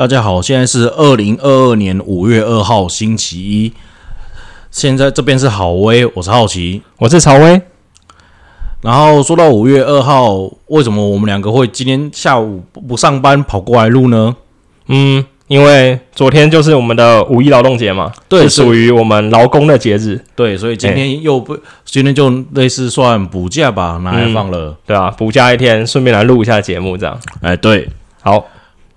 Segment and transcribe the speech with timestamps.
[0.00, 3.72] 大家好，现在是二零二二年五月二号星期一。
[4.70, 6.80] 现在这边是好威，我是好奇。
[6.96, 7.60] 我是曹威。
[8.80, 14.34] 然后说到五月二号，为什么我们两个会今天下午不不上班跑过来录呢？
[14.86, 24.74] 嗯，因为昨天就是我们的五一劳动节嘛，对是属于我们劳工的节日，对，所以今天又不，今天就类似算补假吧，拿来放了。
[24.86, 27.20] 对啊，补假一天，顺便来录一下节目，这样。
[27.42, 27.86] 哎，对，
[28.22, 28.46] 好，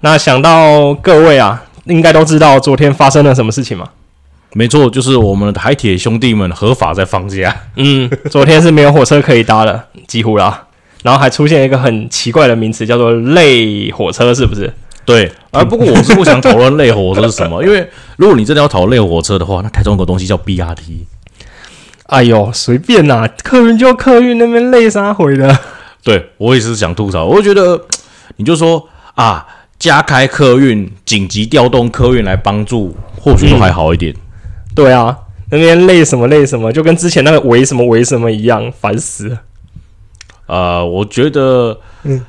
[0.06, 3.88] 那想到各位啊，应该都知道昨天发生了什么事情嘛？
[4.52, 7.56] 没错，就是我们的台铁兄弟们合法在放假。
[7.78, 10.68] 嗯，昨天是没有火车可以搭了，几乎啦。
[11.04, 14.74] 然后还出现一个很奇怪的名词，叫做“累火车”，是不是？
[15.06, 21.06] 对，啊，不过我是不想讨论累火车是什么， 因为如果你真的要讨论累火车的话，那台中有个东西叫 BRT。
[22.08, 25.58] 哎呦，随便啦，客运就客运，那边累啥回的？
[26.04, 27.82] 对我也是想吐槽，我觉得
[28.36, 29.46] 你就说啊，
[29.84, 34.16] 加开客运，紧急调动客运来帮助，或许都还好一点。
[34.74, 35.14] 对啊，
[35.52, 39.42] 那边累什么累什么，就跟之前那个围什么围什么一样，烦死了。
[40.46, 42.22] 呃，我觉得，嗯，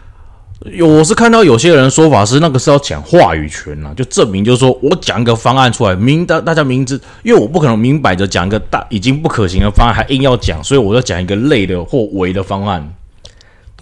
[0.65, 12.93] 有我是看到有些人说法是那个是要讲话语权呐，就证明就是说我讲一个方案出来，明大大家明知，因为我不可能明摆着讲一个大已经不可行的方案，还硬要讲，所以我要讲一个累的或围的方案。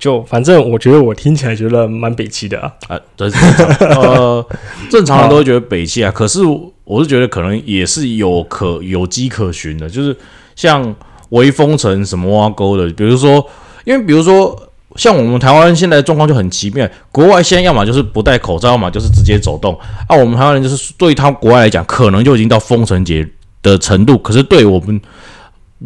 [0.02, 4.46] 就反正我觉得我听起来觉得蛮北气的啊，啊，这是正常 呃，
[4.90, 6.10] 正常人都会觉得北气啊。
[6.10, 6.40] 可是
[6.82, 10.16] 我是觉得可能也是有可有迹可循的，就是
[10.56, 10.92] 像
[11.28, 13.46] 微风城什么挖沟的，比如说，
[13.84, 14.60] 因为比如说
[14.96, 19.78] 像我们台湾现在状况就很奇妙，国外现在要么就是不戴口罩，要么就是直接走动。
[20.08, 23.24] 啊，我们台湾人就是对于他国外来讲，可能就已经到封城节
[23.62, 25.00] 的程度，可是对我们。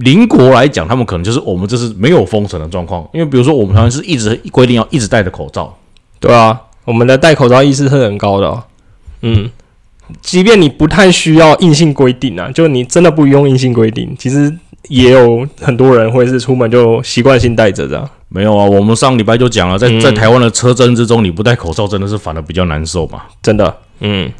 [0.00, 5.74] 邻国来讲，他们可能就是我们这是没有封城的状况，因为比如说我们台湾是一直规定要一直戴着口罩，
[6.20, 8.62] 对啊，我们的戴口罩意识是很高的、哦，
[9.23, 9.51] 嗯，
[10.20, 14.55] 即便你不太需要硬性规定啊，就你真的不用硬性规定，其实
[14.89, 18.08] 也有很多人会是出门就习惯性戴着这样。
[18.28, 24.30] 没有啊，我们上礼拜就讲了，在在台湾的车阵之中，你不戴口罩真的是反而比较难受嘛，真的，嗯，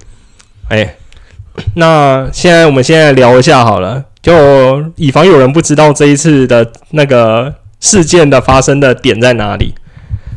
[0.69, 0.97] 哎，
[1.75, 4.05] 那现在我们现在聊一下好了。
[4.27, 9.73] 就以防有人不知道这一次的那个事件的发生的点在哪里。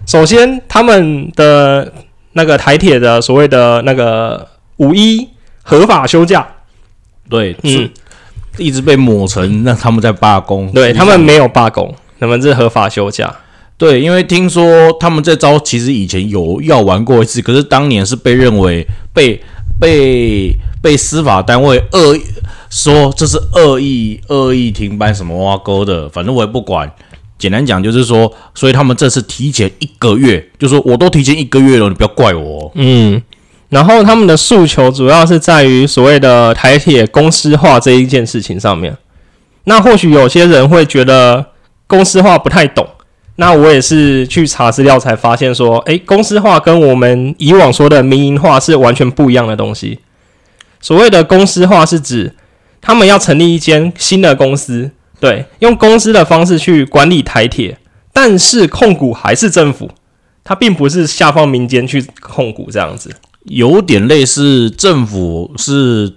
[0.05, 1.91] 首先，他们的
[2.33, 5.27] 那个台铁的所谓的那个五一
[5.63, 6.47] 合法休假，
[7.27, 7.89] 对，嗯，
[8.59, 13.35] 一直被抹成那他们在罢工，对他们没有罢工，他们是合法休假。
[13.75, 19.41] 对，因为听说他们这招其实以前有要玩过一次，可是当年是被认为被
[19.79, 22.15] 被被司法单位恶。
[22.69, 26.91] 说这是恶意恶意停班什么挖沟的，反正我也不管。
[27.37, 32.69] 简单讲就是说，所以他们这次提前一个月，就说我都提前一个月了，你不要怪我。
[32.75, 33.21] 嗯，
[33.69, 38.97] 然后他们的诉求主要是在于所谓的台铁公司化这一件事情上面。
[39.63, 41.45] 那或许有些人会觉得
[41.87, 42.85] 公司化不太懂，
[43.37, 49.99] 那我也是去查资料才发现说，诶，公司化跟我们以往说的民营化是完全不一样的东西。
[50.81, 52.35] 所谓的公司化是指
[52.81, 57.77] 他们要成立一间新的公司，对，用公司的方式去管理台铁，
[58.13, 59.89] 但是控股还是政府，
[60.43, 63.11] 它并不是下放民间去控股这样子，
[63.45, 66.13] 有点类似政府是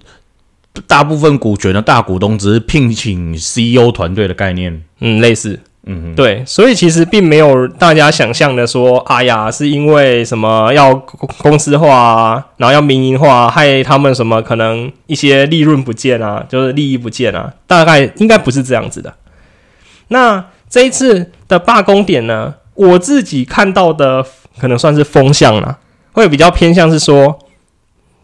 [0.86, 5.60] 大部分股权的大股东，只是聘请 CEO 团队的概念，嗯，类似。
[5.84, 10.94] 嗯，对，所以其实并没有大家想象的说，哎呀，是因为什么要
[11.38, 19.12] 公司化啊，然后要民营化，害他们什么可能一些利润不见啊，就是利益不见啊，大概应该不是这样子的。
[20.08, 24.24] 那这一次的罢工点呢，我自己看到的
[24.58, 25.78] 可能算是风向了，
[26.12, 27.40] 会比较偏向是说，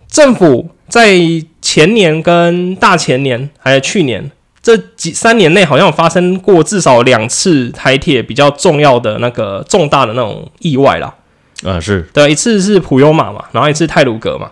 [0.07, 1.19] 政府在
[1.61, 4.31] 前年跟大前年还有去年。
[4.69, 11.15] 这几三年内好像有发生过至少两次台铁比较重要的那个重大的那种意外啦。
[11.65, 14.51] 啊，是对，一次是普悠玛嘛，然后一次泰鲁格嘛，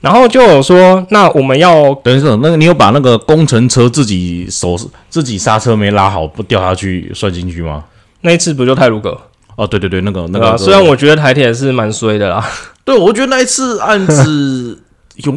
[0.00, 4.78] 然后就有说，那我们要等一下，那个你有把那个工程车自己手
[5.10, 7.82] 自己刹车没拉好不掉下去算进去吗？
[8.20, 9.20] 那一次不就泰鲁格？
[9.56, 12.48] 哦，对对对，那个那个，虽然我觉得台铁是蛮衰的啦，
[12.86, 14.80] 对我觉得那一次案子
[15.16, 15.34] 有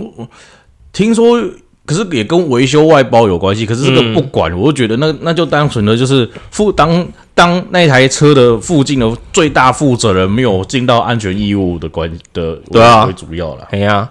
[0.93, 1.41] 听说。
[1.85, 13.67] 可是也跟维修外包有关系，可是这个不管，我就觉得那那就单纯的就是负当当那台车的附近的最大负责人没有尽到安全义务的关的，对啊，为主要了。
[13.69, 14.09] 哎呀，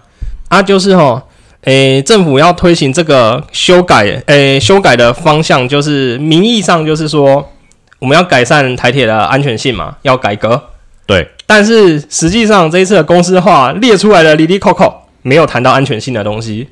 [0.48, 1.22] 啊就是哈，
[1.62, 7.50] 诶，政府要推行这个修改，诶，修改的方向就是名义上就是说
[7.98, 10.62] 我们要改善台铁的安全性嘛，要改革。
[11.06, 15.00] 对，但是实际上这一次的公司化列出来的里里扣扣。
[15.26, 16.68] 没有谈到安全性的东西，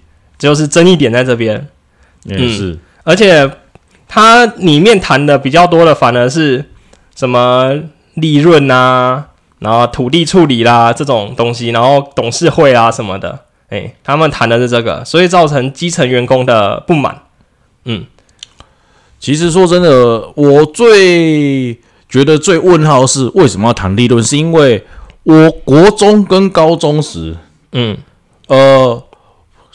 [0.48, 1.68] 就是争议点在这边。
[2.24, 3.50] 也是，而且
[4.06, 6.64] 它里面谈的比较多的，反而是
[7.16, 7.72] 什么
[8.14, 9.26] 利润啊，
[9.58, 13.40] 然后土地处理啦这种东西，然后董事会啊什么的，
[13.70, 17.22] 哎，他们谈的是这个，所以造成基层员工的不满。
[17.86, 18.06] 嗯，
[19.18, 21.74] 其实说真的，我最
[22.08, 24.86] 觉得最问号是为什么要谈利润，是因为
[25.24, 27.36] 我国中跟高中时，
[27.72, 27.96] 嗯，
[28.46, 29.02] 呃，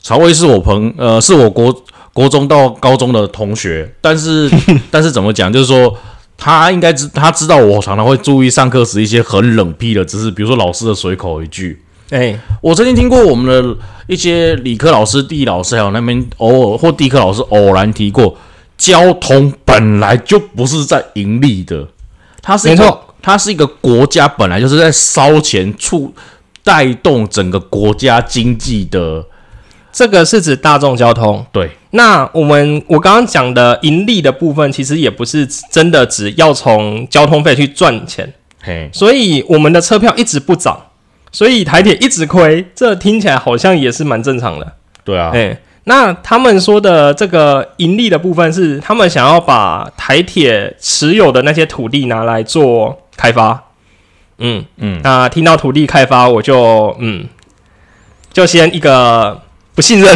[0.01, 1.83] 曹威是我朋，呃，是我国
[2.13, 4.49] 国中到高中的同学，但是
[4.89, 5.93] 但是怎么讲，就是说
[6.37, 11.81] 他应该知他知道我常常会注意上课时一些很冷僻的知识，比如说老师的随口一句。
[12.09, 13.77] 哎，我曾经听过我们的
[14.07, 18.37] 一些理科老师、地理老师，还有那边偶尔或地科老师偶然提过，
[18.77, 21.85] 交通本来就不是在盈利的，
[22.41, 26.13] 它是一个没错，它是一个国家本来就是在烧钱促
[26.63, 29.25] 带动整个国家经济的，
[29.97, 31.43] 这个是指大众交通。
[31.51, 40.79] 对，那我们我刚刚讲的盈利的部分，其实也不是真的只要从交通费去赚钱，嘿，所以我们的车票一直不涨，
[41.31, 44.73] 所以台铁一直亏，这听起来好像也是蛮正常的。
[45.03, 53.63] 对啊，哎、那他们说的这个盈利的部分是，他们想要把台铁持有的那些土地拿来做开发。
[54.37, 54.63] 嗯。
[54.77, 57.27] 嗯，那听到土地开发，我就嗯，
[58.31, 59.41] 就先一个
[59.77, 60.11] 不信任，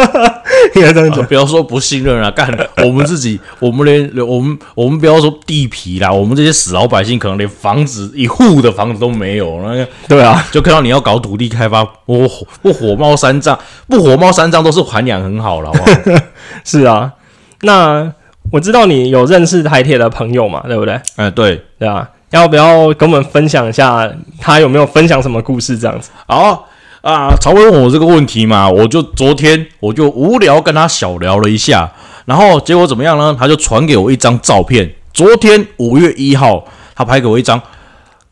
[0.76, 1.26] 应该这样啊讲。
[1.26, 2.48] 不要说不信任啊，干
[2.78, 16.18] 我们自己，我们连我们我们不要说地皮啦，我们这些死老百姓可能连房子一户的房子都没有，那个对啊，就看到你要搞土地开发，我火不火冒三丈，不火冒三丈都是涵养很好了，好不好？
[16.64, 17.12] 是啊。
[17.60, 18.10] 那
[18.52, 20.98] 我知道你有认识台铁的朋友嘛，对不对？
[21.16, 24.10] 哎，对，对啊，要不要跟我们分享一下
[24.40, 26.08] 他有没有分享什么故事这样子？
[26.26, 26.66] 好
[27.04, 31.92] 啊，曹威问我这个问题嘛，我就昨天我就无聊跟他小聊了一下，
[32.24, 33.36] 然后结果怎么样呢？
[33.38, 36.64] 他就传给我一张照片，昨天五月一号，
[36.94, 37.60] 他拍给我一张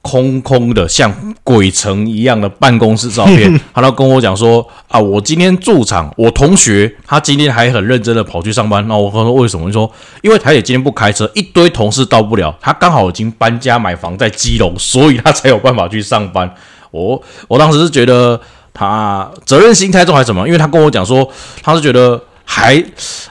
[0.00, 1.14] 空空的像
[1.44, 9.66] 鬼城一样的办公室照片， 他都跟我讲说啊，我今天驻场，我同学他今天还很认真的跑去上班，那我说为什么？
[9.66, 9.92] 你说
[10.22, 16.50] 因为台姐今天不开车，一堆同事到不了，他刚好已经搬家买房在基隆，所以他才有办法去上班。
[16.90, 18.38] 我我当时是觉得
[18.74, 20.46] 他责任心太重还是什么？
[20.46, 21.30] 因为他跟我讲说，
[21.62, 22.82] 他是觉得还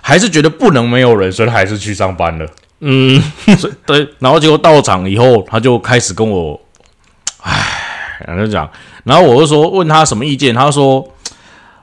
[0.02, 2.46] 还是觉得不能没有人，所以他还是去上班了。
[2.80, 3.22] 嗯，
[3.58, 6.60] 所以对，然后结果到场以后，他就开始跟我，
[7.42, 8.70] 唉，然后就讲，
[9.04, 11.14] 然后我就说问他什么意见，他说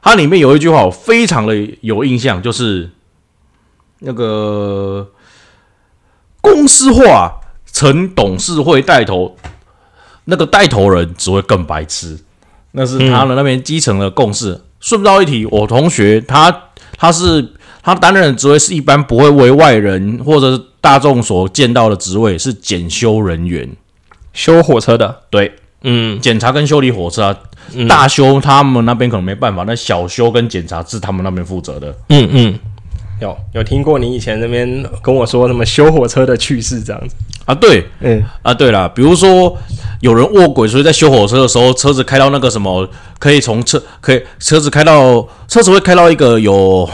[0.03, 2.91] 他里面有一句话我非常的有印象，就是
[4.01, 5.09] 那个
[6.41, 7.41] 公司化
[7.73, 9.37] 成董事会带头，
[10.25, 12.19] 那个带头人只会更白痴，
[12.79, 14.59] 那是他的那边基层的共识。
[14.79, 17.45] 顺道一提，我同学他他是
[17.83, 23.69] 他担任的职位是一般不会为外人或者是大众所见到的职位，是检修人员。
[24.33, 25.53] 修火车的，对，
[25.83, 27.37] 嗯，检查跟修理火车啊，
[27.89, 31.93] 大修他们那边可能没办法，那小修跟检查是他们那边负责的。
[32.11, 32.59] 嗯嗯，
[33.21, 37.17] 有有听过你以前那边跟我说什么修火车的趣事这样子？
[37.47, 39.59] 啊，对嗯，啊，对了，比如说
[40.01, 42.89] 有人卧轨，所以在修火车的时候，车子开到那个什么，
[43.19, 46.89] 可以从车可以车子开到车子会开到一个有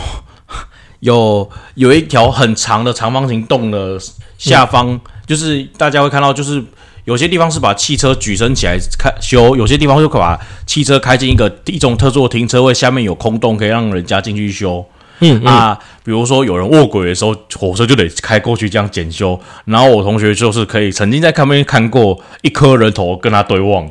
[1.00, 3.99] 有有一条很长的长方形洞的
[4.38, 6.64] 下方，就是大家会看到，就是
[7.04, 14.84] 有些地方是把汽车举升起来开修，有些地方就把汽车开进一个一种特殊的停车位，下面有空洞可以让人家进去修。
[15.21, 19.38] 嗯嗯，啊，比如说有人卧轨的时候，火车就得开过去这样检修。
[19.64, 23.88] 然后我同学就是可以曾经在看边看过一颗人头跟他对望。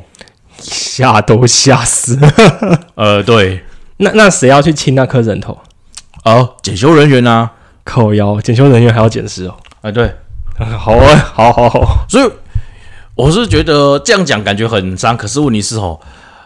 [0.56, 2.30] 吓都吓死了。
[2.94, 3.64] 呃，对，
[3.96, 5.58] 那那谁要去清那颗人头？
[6.24, 7.50] 哦，检修人员啊，
[7.82, 9.56] 靠腰，检修人员还要检视哦。
[9.82, 10.10] 哎，对，
[10.78, 12.30] 好啊，好好好，所以
[13.16, 15.98] 我是觉得这样讲感觉很伤，可是问题是哦，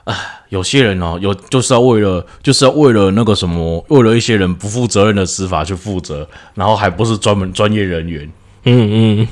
[0.09, 0.17] 啊，
[0.49, 8.33] 有些人哦，有就是要为了就是要为了那个什么，为了一些人不负责任的司法去负责，然后还不是专门专业人员。
[8.65, 9.29] 嗯嗯，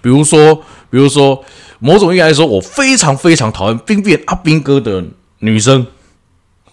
[0.00, 0.54] 比如说，
[0.88, 1.44] 比如说，
[1.80, 5.04] 某种意义来说，我非常非常讨厌兵变阿兵哥的
[5.40, 5.86] 女生，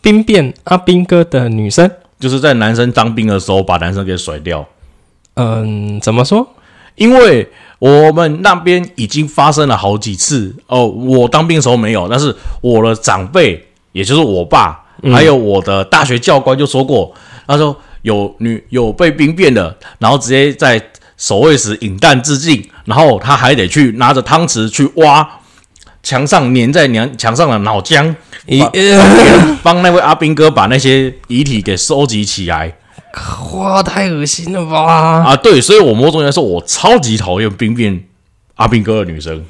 [0.01, 4.65] 兵变阿兵哥的女生，就是在男生当兵的时候把男生给甩掉，
[5.33, 6.47] 嗯，怎么说？
[6.95, 7.50] 因为
[7.83, 10.87] 我们那边已经发生了好几次哦。
[10.87, 13.61] 我当兵的时候没有，但是我的长辈，
[13.91, 17.13] 也就是我爸，还有我的大学教官就说过，
[17.45, 20.81] 他说有女有被兵变的，然后直接在
[21.17, 25.29] 守卫时饮弹自尽，然后他还得去拿着汤匙去挖
[26.01, 28.15] 墙上粘在墙墙上的脑浆，
[28.47, 32.73] 咦，帮那位阿兵哥把那些遗体给收集起来
[33.53, 35.24] 哇，太恶心了吧！
[35.24, 35.36] 啊！
[35.36, 38.03] 对，所以我某种来说，我超级讨厌兵变
[38.55, 39.46] 阿兵哥的女生。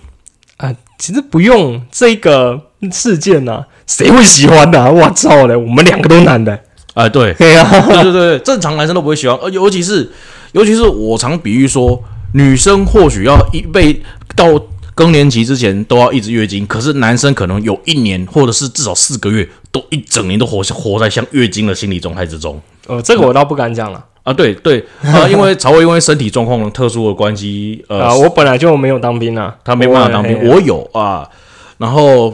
[0.58, 2.60] 啊，其实不用这个
[2.92, 4.92] 事件呐、谁会喜欢的、啊？
[4.92, 6.60] 我操嘞，我们两个都男的，
[6.94, 10.12] 啊，对， 对呀、对对对，正常男生都不会喜欢，而尤其是
[10.52, 12.04] 尤其是我常比喻说，
[12.34, 14.04] 女生或许要一被
[14.36, 14.48] 到
[14.94, 22.62] 更年期之前都要一直月经，可是男生可能有一年或者是至少四个月，都一整年都活活在像月经的心理状态之中。
[22.88, 24.06] 哦，这个我倒不敢讲了。
[24.24, 30.48] 啊，对对啊， 因为曹魏因为身体状况特殊的关系，呃，啊，我本来就没有当兵啊，他没办法当兵，嘿。
[30.48, 31.30] 我有啊，
[31.78, 32.34] 然后，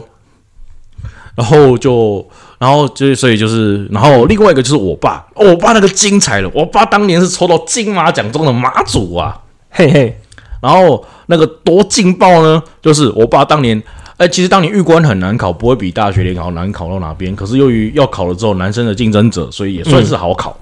[1.34, 2.24] 然后就，
[2.58, 9.40] 然后就所以就是，然后另外一个就是我爸，哦我爸那个精彩了，我爸当年是抽到金马奖中的马祖啊，
[9.70, 10.20] 嘿嘿，
[10.60, 13.82] 然后那个多劲爆呢，就是我爸当年，
[14.16, 20.56] 哎，其实当年预官很难考，不会比大学联考难考到哪边，可是由于要考了之后，男生的竞争者，所以也算是好考，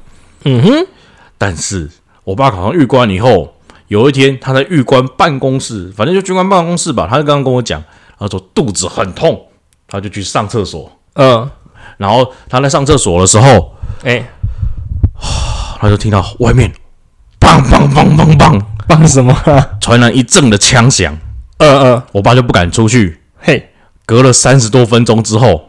[0.45, 0.87] 嗯哼，
[1.37, 1.91] 但是
[2.25, 3.55] 我爸考上玉官以后，
[3.89, 7.83] 有一天他在玉官办公室，反正就军官办公室吧，他就刚刚跟我讲，
[8.19, 9.47] 他说肚子很痛，
[9.89, 10.93] 他就去上厕所。
[11.15, 11.51] 嗯，
[11.97, 13.75] 然后他在上厕所的时候，
[14.05, 14.25] 哎、
[15.81, 16.73] 他就听到外面
[17.41, 19.69] 梆梆梆梆梆帮什么、啊？
[19.81, 21.17] 传来一阵的枪响，
[21.59, 23.21] 呃呃，我爸就不敢出去。
[23.37, 23.69] 嘿，
[24.07, 25.69] 隔了三十多分钟之后，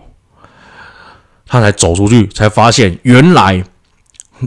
[1.45, 3.63] 他才走出去，才发现原来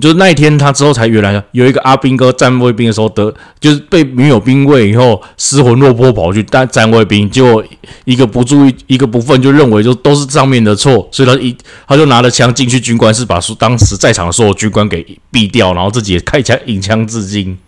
[0.00, 7.62] 就是那一天，他之后才原来有一个阿兵哥站卫兵的时候得，就是被女友兵卫以后失魂落魄跑去当站卫兵，结果
[8.06, 11.54] 一个不注意，一个不分就认为就都是上面的错，所以他一
[11.86, 17.58] 他就拿了枪进去军官室，把所当时在场的所有军官给毙掉，然后自己也开枪引枪自尽。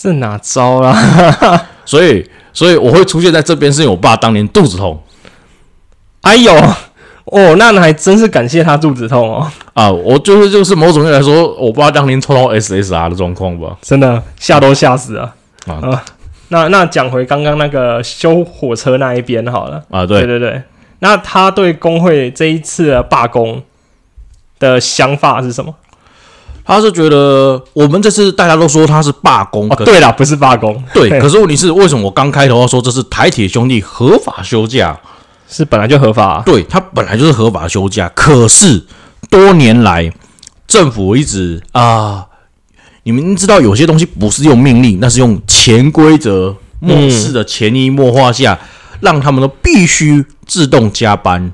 [0.00, 1.66] 这哪招啦？
[1.84, 5.02] 所以，所以我会出现在这边，是因为我爸当年肚子痛
[6.22, 6.52] 哎呦，
[7.24, 13.76] 哦，那还真是感谢他肚子痛哦，啊，我就是就是某种意义来说，我爸当年抽到 SSR 的状况吧。
[13.82, 15.34] 真的吓都吓死了
[15.66, 16.04] 啊啊！
[16.50, 20.62] 那那讲回刚刚那个修火车那一边好了，啊，对，对对对，
[21.00, 23.62] 那他对工会这一次的罢工
[24.58, 25.74] 的想法是什么？
[26.68, 35.00] 他是觉得我们这次大家都说他是罢工，哦，可对了，不是罢工，对，可是问题是，为什么我刚开头要说这是台铁兄弟合法休假？
[35.48, 36.42] 是本来就合法、啊。
[36.44, 38.84] 对，他本来就是合法休假，可是
[39.30, 40.12] 多年来
[40.66, 42.26] 政府一直啊、
[43.04, 48.58] 你们知道有些东西不是用命令，那是用潜规则、漠视的潜移默化下，
[49.00, 51.50] 让他们都必须自动加班。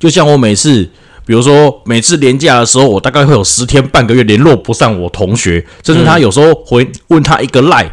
[0.00, 0.90] 就像我每次，
[1.24, 7.90] 比如说每次连假的时候，我大概会有十天半个月联络不上我同学，甚至他有时候回问他一个赖，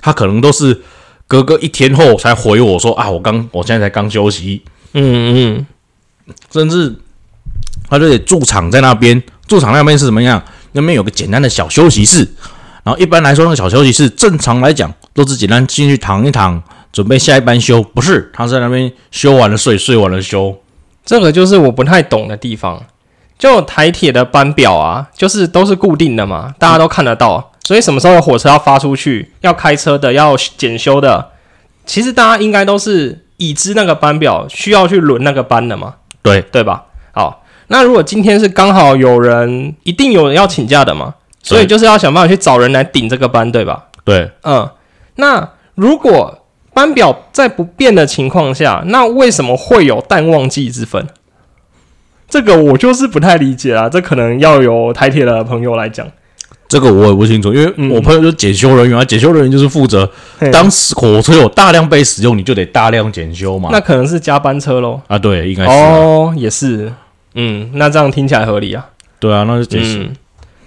[0.00, 0.80] 他可能都是
[1.26, 4.62] 隔个一天后才回我说啊，我刚我现在才刚休息，
[4.94, 5.66] 嗯嗯，
[6.52, 6.94] 甚至
[7.88, 9.22] 他就得驻场在那边。
[9.48, 10.40] 驻场那边是怎么样？
[10.72, 12.18] 那边有个简单的小休息室，
[12.84, 16.62] 然后一般来说，那个小休息室正常来讲都是简单进去躺一躺，
[16.92, 17.82] 准备下一班休。
[17.82, 20.56] 不是，他在那边休完了睡，睡完了休。
[21.04, 22.82] 这个就是我不太懂的地方。
[23.38, 27.52] 就台铁的班表啊，就是都是固定的嘛，大家都看得到。
[27.64, 31.30] 所以什么时候有火车要发出去，要开车的，要检修的，
[31.86, 36.84] 其实大家应该都是已知那个班表，需要去轮那个班的嘛，对对吧？
[37.12, 43.86] 好，那如果今天是刚好有人，一定有人要请假的嘛，所以就是要想办法去找人来顶这个班，对吧？
[44.04, 44.68] 对，嗯，
[45.14, 46.39] 那如果
[46.72, 51.06] 班表在不变的情况下，那为什么会有淡旺季之分？
[52.28, 56.06] 这个我就是不太理解啊，这可能要由台铁的朋友来讲。
[56.68, 60.08] 这个我也不清楚，因为嗯我朋友就是检修人员啊，检修人员就是负责
[60.52, 63.70] 当时火车有大量被使用，你就得大量检修嘛。
[63.72, 65.00] 那可能是加班车喽。
[65.08, 66.92] 啊，对，应该是啊、哦，也是，
[67.34, 68.86] 嗯，那这样听起来合理啊。
[69.18, 69.98] 对啊，那就检修。
[69.98, 70.14] 嗯，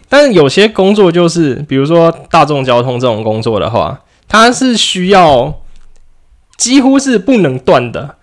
[0.10, 5.62] 但是有些工作就是，比如说大众交通这种工作的话，它是需要
[6.58, 8.16] 几乎是不能断的。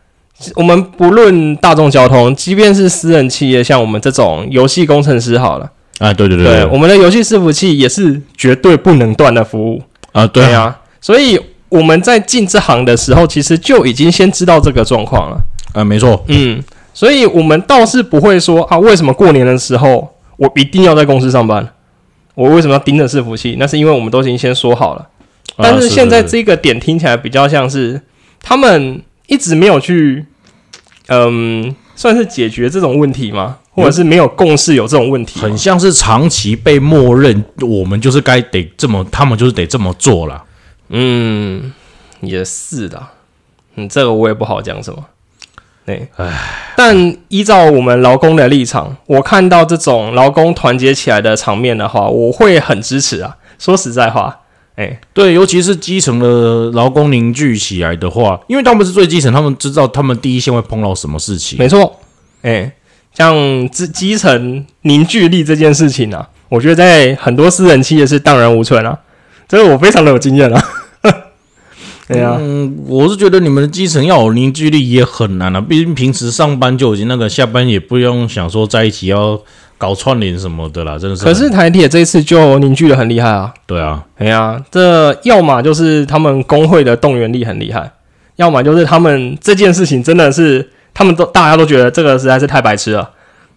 [0.55, 9.83] 我们不论大众交通，即便是私人企业，像我们这种游戏工程师好了，啊，对对对对我们的游戏伺服器也是绝对不能断的服务。
[10.13, 15.39] 啊，对啊，啊，所以我们在进这行的时候，其实就已经先知道这个状况了。
[15.75, 16.63] 啊，没错，嗯，
[16.95, 21.69] 所以我们倒是不会说啊，为什么过年的时候我一定要在公司上班？
[22.35, 23.57] 我为什么要盯着伺服器？
[23.59, 25.07] 那是因为我们都已经先说好了。
[25.59, 28.01] 但啊是现在这个点听起来比较像是
[28.43, 30.27] 他们一直没有去，
[31.09, 33.59] 嗯，算是解决这种问题吗？
[33.73, 35.39] 或者是没有共识有这种问题？
[35.41, 40.45] 很像是长期被默认，我们就是该得这么，他们就是得这么做了。
[40.89, 41.73] 嗯，
[42.21, 43.01] 也是的。
[43.77, 45.05] 嗯，这个我也不好讲什么。
[45.87, 53.37] 对，唉，但依照我们劳工的立场，我看到这种劳工团结起来的场面的话，我会很支持啊。
[53.59, 54.41] 说实在话，
[54.81, 61.59] 哎，对，尤其是基层的劳工凝聚起来的话，因为他们是最基层，他们知道他们第一线会碰到什么事情。
[61.59, 62.01] 没错，
[62.41, 62.73] 哎，
[63.13, 68.99] 像基基层凝聚力这件事情啊，我觉得在很多私人企业是荡然无存啊。
[69.47, 70.65] 这个我非常的有经验啊。
[72.09, 75.61] 对呀，嗯，我是觉得你们的基层要有凝聚力也很难啊。
[75.61, 79.39] 毕竟平时上班就已经那个，下班也不用想说在一起要
[79.81, 81.25] 搞串联什么的啦，真的是。
[81.25, 83.51] 可是台铁这一次就凝聚的很厉害啊。
[83.65, 87.91] 对啊，哎呀，这要么就是他们工会的动员力很厉害，
[88.37, 93.11] 要么就是他们这件事情真的是他们都大家都觉得这个实在是太白痴了，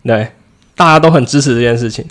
[0.06, 0.30] 对，
[0.78, 2.06] 大家都很支持这件事情，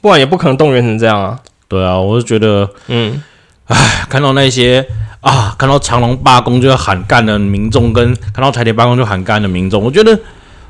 [0.00, 1.40] 不然也不可能动员成这样啊。
[1.66, 3.20] 对啊，我是觉得，嗯，
[3.66, 4.86] 唉，看到那些。
[5.22, 5.56] 啊！
[5.58, 10.16] 看到长隆罢工就要喊干的民众，跟看到台铁罢工就喊干的民众，我觉得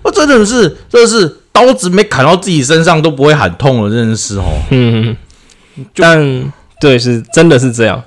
[0.00, 4.44] 我真的是，真的是刀子没砍到自己身上都不会喊痛了，真的是哦。
[4.70, 5.16] 嗯，
[5.96, 8.02] 但对，是真的是这样。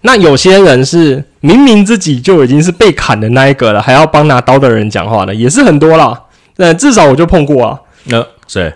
[0.00, 6.20] 那有些人是明明自己就已经是被砍的那一个了，还要帮拿刀的人讲话的，也是很多啦。
[6.56, 7.80] 那至少我就碰过啊。
[8.04, 8.72] 那谁？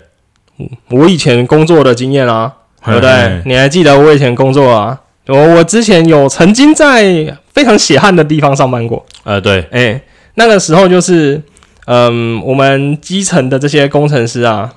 [0.90, 2.52] 我以前工作的经验啊，
[2.84, 3.42] 对不对？
[3.44, 5.00] 你还记得我以前工作啊？
[5.26, 10.00] 我我之前有曾经在非常血汗的地方上班过，呃，对，哎，
[10.34, 11.42] 那个时候就是，
[11.86, 14.74] 嗯，我们基层的这些工程师啊，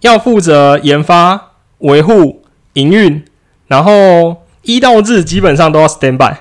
[0.00, 2.42] 要负责研发、维护、
[2.74, 3.24] 营运，
[3.66, 6.34] 然后一到日基本上都要 stand by，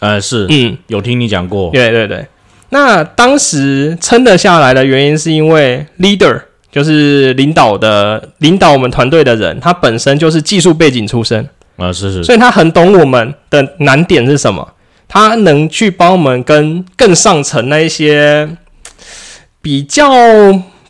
[0.00, 2.26] 呃，是，嗯，有听你讲过，对对对，
[2.70, 11.48] 那当时撑得下来的原因是因为 leader 就是领导的领导我们团队的人，他本身就是技术背景出身。
[11.76, 14.74] 啊，是是，所以他很懂我们的难点是什么，
[15.08, 18.46] 他能去帮我们跟更上层那一些
[19.62, 20.10] 比较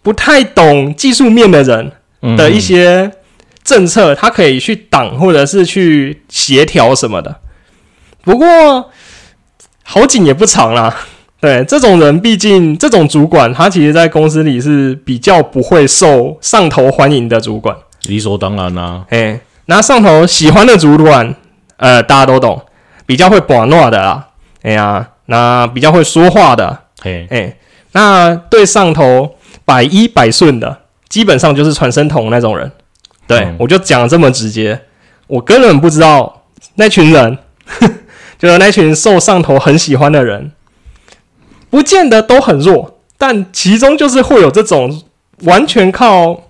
[0.03, 1.93] 不太懂技术面的人
[2.37, 3.13] 的一些
[3.63, 7.37] 政策，他可以去挡或者是去协调什么的。
[8.23, 8.91] 不过
[9.85, 10.97] 好景也不长啦，
[11.41, 19.41] 对这种人，毕竟这种主管，他其实在公司里是比较不会受上头欢迎的主管，理所当然啦，哎。
[19.67, 21.37] 那上头喜欢的主管，
[21.77, 22.61] 呃，大家都懂，
[23.07, 24.27] 比较会把诺的啦，
[24.63, 27.57] 哎呀，那比较会说话的，哎哎，
[27.93, 32.71] 那对上头百依百顺的，基本上就是传声筒那种人。
[33.27, 34.81] 对我就讲这么直接，
[35.27, 37.39] 我根本不知道那群人，
[38.39, 40.53] 就是那群受上头很喜欢的人，
[41.71, 45.03] 不见得都很弱，但其中就是会有这种
[45.45, 46.43] 完全靠。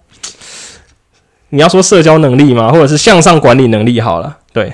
[1.51, 2.73] 你要说社交能力嘛？
[2.73, 4.01] 或者是向上管理能力？
[4.01, 4.73] 好了，对，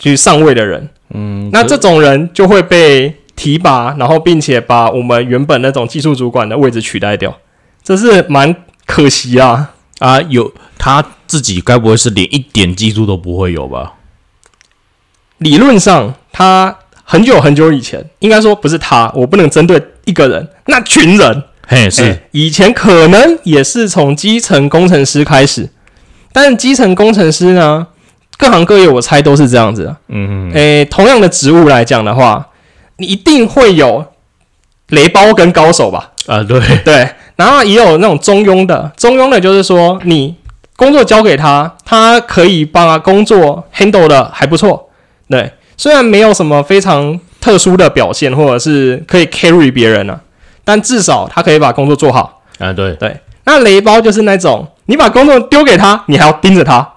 [0.00, 7.38] 去上位的人，嗯，那这种人就会被提拔，然后并且把我们原本那种技术主管的位置取代掉，
[7.84, 9.70] 这是蛮可惜啊
[10.00, 10.20] 啊！
[10.22, 13.94] 有他自己该不会是连一点技术都不会有吧？
[15.38, 25.70] 理论上，他很久很久以前，应该说不是他，我不能针对一个人，那群人，嘿，是以前可能也是从基层工程师开始。
[26.32, 27.86] 但基层工程师呢，
[28.36, 29.94] 各行各业我猜都是这样子。
[30.08, 30.52] 嗯嗯。
[30.52, 32.47] 诶，同样的职务来讲的话，
[32.98, 34.04] 你一定会有
[34.88, 36.12] 雷包跟高手吧？
[36.26, 37.08] 啊，对对。
[37.36, 40.36] 然后也有那种中庸的，中庸的就是说，你
[40.76, 44.90] 工作交给他，他可以把工作 handle 的还不错。
[45.28, 50.20] 对，虽然没有什么非常特殊的表现，或者是可以 carry 别人呢，
[50.64, 52.42] 但至少他可以把工作做好。
[52.58, 53.20] 啊，对对。
[53.44, 54.68] 那雷包就是那种。
[54.90, 56.94] 你把工作丢给他，你还要盯着他，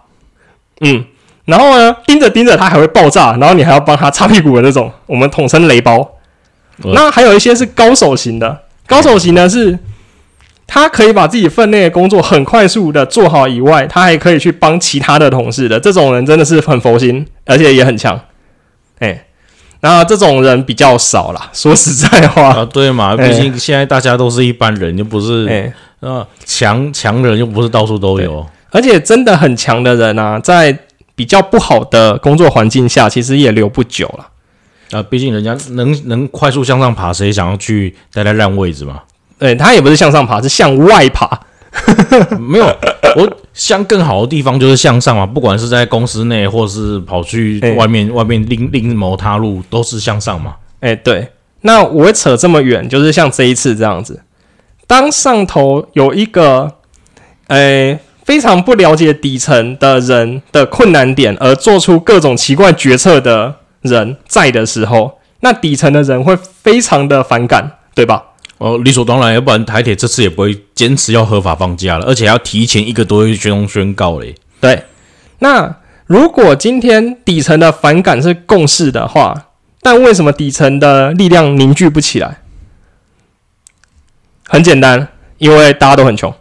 [0.79, 1.03] 嗯，
[1.45, 6.07] 然后呢，盯着盯着他还会爆炸，然后你还要帮他擦屁股的那种，我们统称雷包。
[6.83, 9.77] 那还有一些是高手型的，高手型呢是，
[10.65, 18.19] 他可以把自己分内的工作很快速的做好以外，他还可以去帮其他的同事的，这种人真的是很佛心，而且也很强。
[18.99, 19.25] 哎，
[19.81, 25.73] 那这种人比较少啦，说实在话啊，对嘛，毕竟现在大家都是一般人，又不是。
[25.99, 30.75] 啊，强强人又不是到处都有，而且真的很强的人啊，在
[31.21, 34.27] 比较不好的工作环境下，其实也留不久了。
[34.89, 39.03] 啊，毕竟人家能能快速向上爬，谁想要去待在烂位置嘛？
[39.37, 41.29] 对他也不是向上爬，是向外爬。
[42.39, 42.65] 没有，
[43.15, 45.23] 我向更好的地方就是向上嘛。
[45.23, 50.55] 不管是在公司内，或是跑去外面，外面另另谋他路，都是向上嘛。
[50.79, 51.27] 哎，对。
[51.61, 54.23] 那我会扯这么远，就是像这一次这样子。
[54.87, 56.77] 当上头有一个，
[57.49, 68.23] 诶，非常不了解底层的人的困难点，而做出各种奇怪决策的人在的时候，那底层的人会非常的反感，对吧？
[68.59, 74.35] 哦，理所当然，要不然台铁这次也不会坚持要合法放假了，而且还要提前一个多月宣宣告嘞。
[74.59, 74.83] 对，
[75.39, 79.47] 那如果今天底层的反感是共识的话，
[79.81, 82.37] 但为什么底层的力量凝聚不起来？
[84.47, 85.07] 很简单，
[85.39, 86.31] 因为大家都很穷。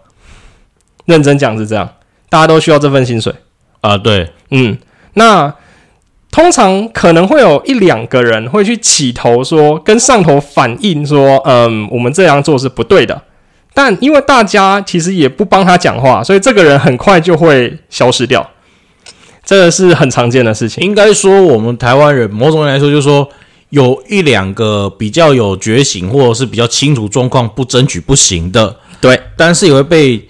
[1.11, 1.97] 认真讲是这样，
[2.31, 3.35] 大家都需要这份薪水
[3.83, 3.99] 啊。
[3.99, 4.79] 对，嗯，
[5.15, 5.53] 那
[6.31, 13.21] 通常可能会有一两个人会去起头说，跟上头反映说，嗯，我们这样做是不对的。
[13.75, 18.49] 但因为大家其实也不帮他讲话，所以这个人很快就会消失掉。
[19.45, 20.85] 这个是很常见的事情。
[20.85, 23.29] 应该说，我们台湾人某种来说，就是说
[23.71, 28.77] 有一两个比较有觉醒，或者是比较清楚状况，不争取不行的。
[29.01, 30.29] 对，但是也会被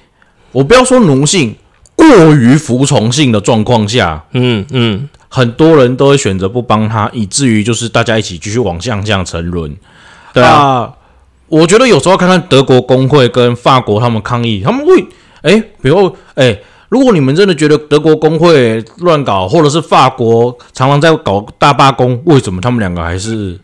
[0.52, 1.54] 我不要说奴性，
[1.94, 9.76] 过于服从性的状况下，嗯嗯，很多人都会选择不帮他，以至于就是大家一起继续往向这样沉沦。
[10.32, 10.92] 对啊。
[11.48, 15.04] 我觉得有时候看看德国工会跟法国他们抗议，他们会
[15.42, 16.56] 哎，比如哎，
[16.88, 23.58] 如果你们真的觉得德国工会乱搞，或者是法国常常在搞大罢工，为什么他们两个还是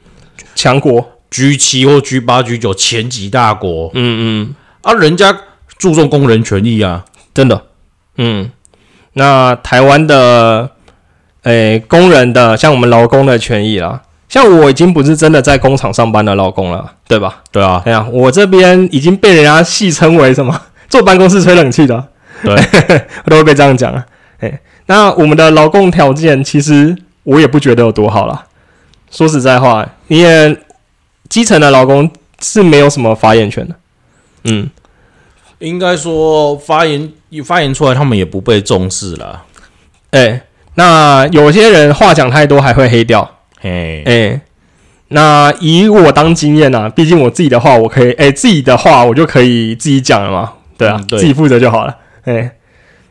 [0.57, 3.88] 强国 G 七或 G 八 G 九前几大国？
[3.94, 5.38] 嗯嗯，啊，人家
[5.78, 7.62] 注重工人权益啊，真的。
[8.16, 8.50] 嗯，
[9.14, 10.70] 那台湾的
[11.42, 14.02] 诶工人的像我们劳工的权益啦。
[14.28, 17.44] 像我已经不是真的在工厂上班的劳工了，对吧？
[17.52, 20.62] 对啊，哎呀，我这边已经被人家戏称为什么？
[20.90, 22.08] 坐办公室吹冷气的，
[22.42, 22.56] 对，
[23.26, 24.04] 都会被这样讲啊。
[24.40, 28.46] 哎，那我们的劳工条件其实我也不觉得有多好了。
[29.12, 30.56] 说实在话，你也
[31.28, 32.10] 基层的劳工
[32.42, 33.74] 是没有什么发言权的。
[34.44, 34.68] 嗯，
[35.59, 39.45] 应该说发言一发言出来，他们也不被重视了。
[40.11, 40.42] 哎，
[40.75, 43.38] 那有些人话讲太多，还会黑掉。
[43.62, 44.40] 哎哎，
[45.09, 51.97] 那以我当经验啊，毕竟我自己的话，我可以哎自己的话，我就可以自己讲了嘛，对啊，自己负责就好了。
[52.25, 52.53] 哎，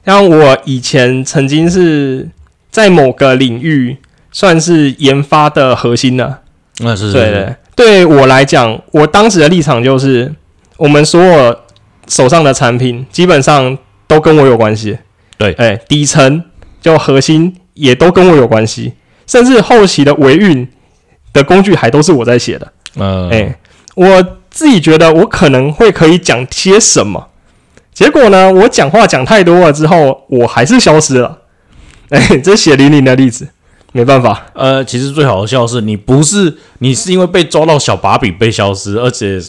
[0.06, 2.30] 像我以前曾经是
[2.70, 3.98] 在某个领域
[4.32, 6.42] 算是研发的核心的，
[6.80, 10.34] 那是对对，对我来讲，我当时的立场就是，
[10.78, 11.60] 我们所有
[12.08, 14.98] 手上的产品基本上都跟我有关系。
[15.38, 16.44] 对，哎，底层
[16.82, 18.94] 就核心也都跟我有关系。
[19.28, 20.68] 甚至后期的维运
[21.34, 22.72] 的工具还都是我在写的。
[22.96, 23.58] 嗯，哎，
[23.96, 27.30] 我自己觉得我可能会可以讲些什么，
[27.92, 31.40] 结果呢，我讲话讲太多了之后，我还是消失了。
[32.10, 33.50] 哎，这血淋淋的例子，
[33.92, 34.46] 没办法。
[34.54, 39.42] 呃，其实最好笑的是，你不是你是因为被抓到小把柄被消失，而且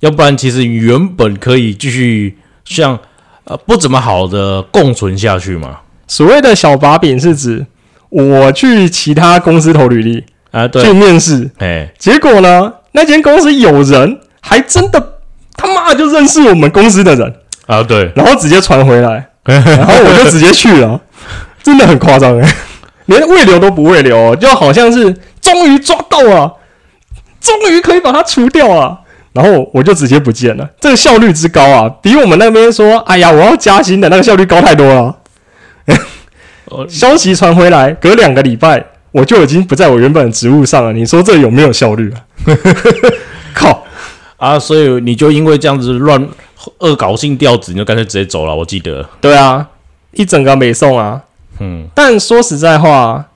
[0.00, 2.98] 要不然其实原本可以继续像
[3.44, 5.78] 呃不怎么好的共存下去嘛。
[6.06, 7.66] 所谓的小把柄是指。
[8.10, 15.18] 我去其他公司投履历啊，对，去面试，哎，结果呢，那间公司有人还真的
[15.54, 17.34] 他妈就认识我们公司的人。
[17.66, 20.98] 啊，对，然后直接传回来，然后我就直接去了，
[21.62, 22.50] 真的很夸张哎，
[23.04, 26.50] 连未留都不未留，就好像是终于抓到了，
[27.42, 29.00] 终于可以把它除掉了，
[29.32, 35.16] 然后我就直接不见了，这个效率之高啊，比我们那边说，哎呀，我要加薪的那个效率高太多了。
[36.88, 40.92] 消息传回来，隔两个礼拜我就已经不在我原本的职务上了。
[40.92, 42.20] 你说这有没有效率啊？
[43.54, 43.84] 靠
[44.36, 44.58] 啊！
[44.58, 46.28] 所以你就因为这样子乱
[46.78, 48.54] 恶搞性调子，你就干脆直接走了。
[48.54, 49.66] 我记得，对啊，
[50.12, 51.22] 一整个没送啊。
[51.58, 53.28] 嗯，但说实在话，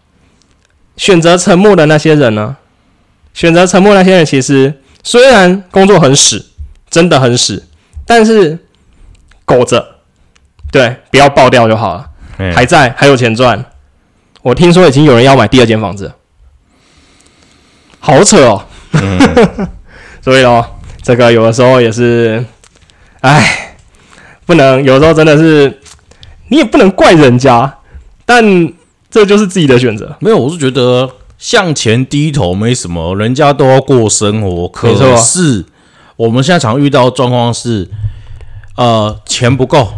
[0.96, 2.56] 选择沉默的那些人呢？
[3.32, 6.44] 选择沉默那些人，其实虽然工作很屎，
[6.90, 7.64] 真的很屎，
[8.06, 8.58] 但是
[9.44, 9.96] 苟着，
[10.70, 12.08] 对，不要爆掉就好了。
[12.54, 13.64] 还在，还有钱赚。
[14.42, 16.12] 我听说已经有人要买第二间房子，
[18.00, 18.64] 好扯哦。
[20.20, 20.64] 所以哦，
[21.02, 22.44] 这个有的时候也是，
[23.20, 23.76] 哎，
[24.46, 25.80] 不能，有时候真的是，
[26.48, 27.78] 你也不能怪人家，
[28.24, 28.72] 但
[29.10, 30.16] 这就是自己的选择。
[30.20, 31.08] 没有，我是觉得
[31.42, 34.68] 向前低头没什么，人家都要过生活。
[34.68, 35.64] 可是
[36.14, 37.90] 我们现在常遇到状况是，
[38.76, 39.92] 呃，钱不够。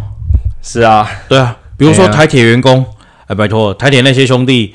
[0.63, 1.59] 是啊，对啊。
[1.77, 2.87] 比如说台铁员工，
[3.27, 4.75] 哎，拜托台铁那些兄弟，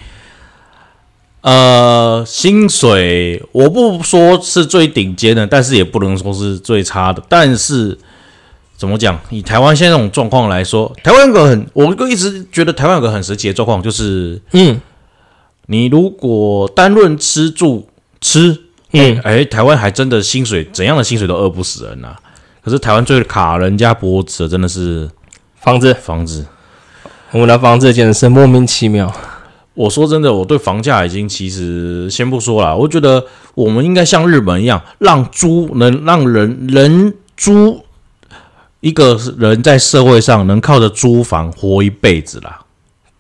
[1.42, 7.24] 呃，薪水我不说是最顶尖的，但是也不能说是最差的。
[7.28, 7.98] 但是
[8.78, 9.20] 怎么讲？
[9.32, 14.80] 以台湾现在这种状况来说，台湾有个很，我一直觉得台湾有个很神奇的状况，就是，嗯，
[15.72, 17.88] 你如果单论吃住
[18.20, 18.60] 吃，
[18.92, 22.16] 嗯，哎，台湾还真的薪水怎样的薪水都饿不死人呐。
[22.64, 25.08] 可是台湾最卡人家脖子的，真的是
[25.56, 26.48] 房子，房子。
[27.30, 29.14] 我们的房子简直是莫名其妙。
[29.76, 37.86] 我说真的，我对房价已经其实先不说了，我觉得我们应该像日本一样，让租能让人人租
[38.80, 42.62] 一个人在社会上能靠着租房活一辈子啦。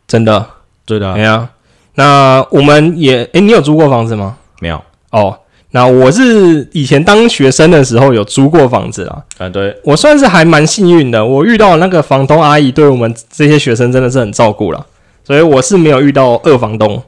[0.08, 0.44] 真的，
[0.84, 1.52] 对的，哎呀，
[2.00, 4.38] 那我们也，哎，你有租过房子吗？
[4.62, 4.82] 没有
[5.12, 5.38] 哦。
[5.72, 9.22] 那我是以前当学生的时候有租过房子啊。
[9.38, 14.86] 啊，对我算是还蛮幸运的，我遇到那个房东阿姨对我们这些学生真的是很照顾了，
[15.26, 17.04] 所以我是没有遇到二房东，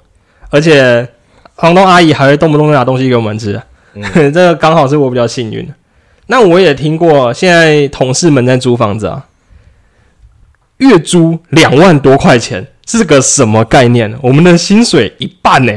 [0.50, 1.08] 而且
[1.56, 3.62] 房东阿姨还会动不动拿东西给我们吃，
[4.14, 5.66] 这个刚好是我比较幸运。
[6.28, 9.26] 那我也听过，现在同事们在租房子啊，
[10.80, 14.14] 月租两万多块钱是个什么概念？
[14.22, 15.74] 我们的薪水一半呢？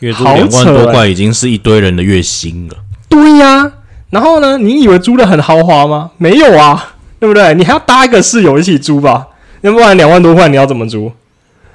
[0.00, 2.76] 月租两万多块已经是一堆人的月薪了。
[3.08, 3.72] 对呀，
[4.10, 4.58] 然后呢？
[4.58, 6.10] 你以为租的很豪华吗？
[6.18, 7.54] 没有啊，对不对？
[7.54, 9.28] 你还要搭一个室友一起租吧？
[9.62, 11.10] 要不然两万多块你要怎么租？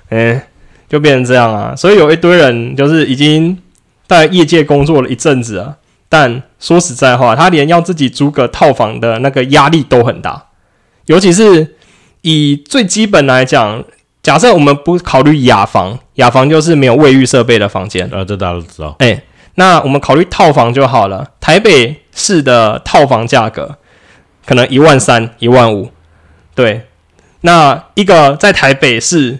[0.10, 0.48] 哎，
[0.88, 1.76] 就变成这样啊。
[1.76, 3.58] 所以有一堆人就是已经
[4.08, 5.76] 在业界工作了一阵子啊，
[6.08, 10.46] 但说实在话，他连要自己租个套房的那个压力都很大。
[11.08, 11.76] 尤其是
[12.22, 13.84] 以最基本来讲，
[14.24, 16.00] 假设我们不考虑雅房。
[16.16, 18.96] 雅房就是没有卫浴设备的房间啊，这大家都知道。
[19.00, 19.24] 哎，
[19.56, 21.28] 那我们考虑套房就好了。
[21.40, 23.78] 台北市的套房价格
[24.46, 25.90] 可能一万三、一万五。
[26.54, 26.86] 对，
[27.42, 29.40] 那一个在台北市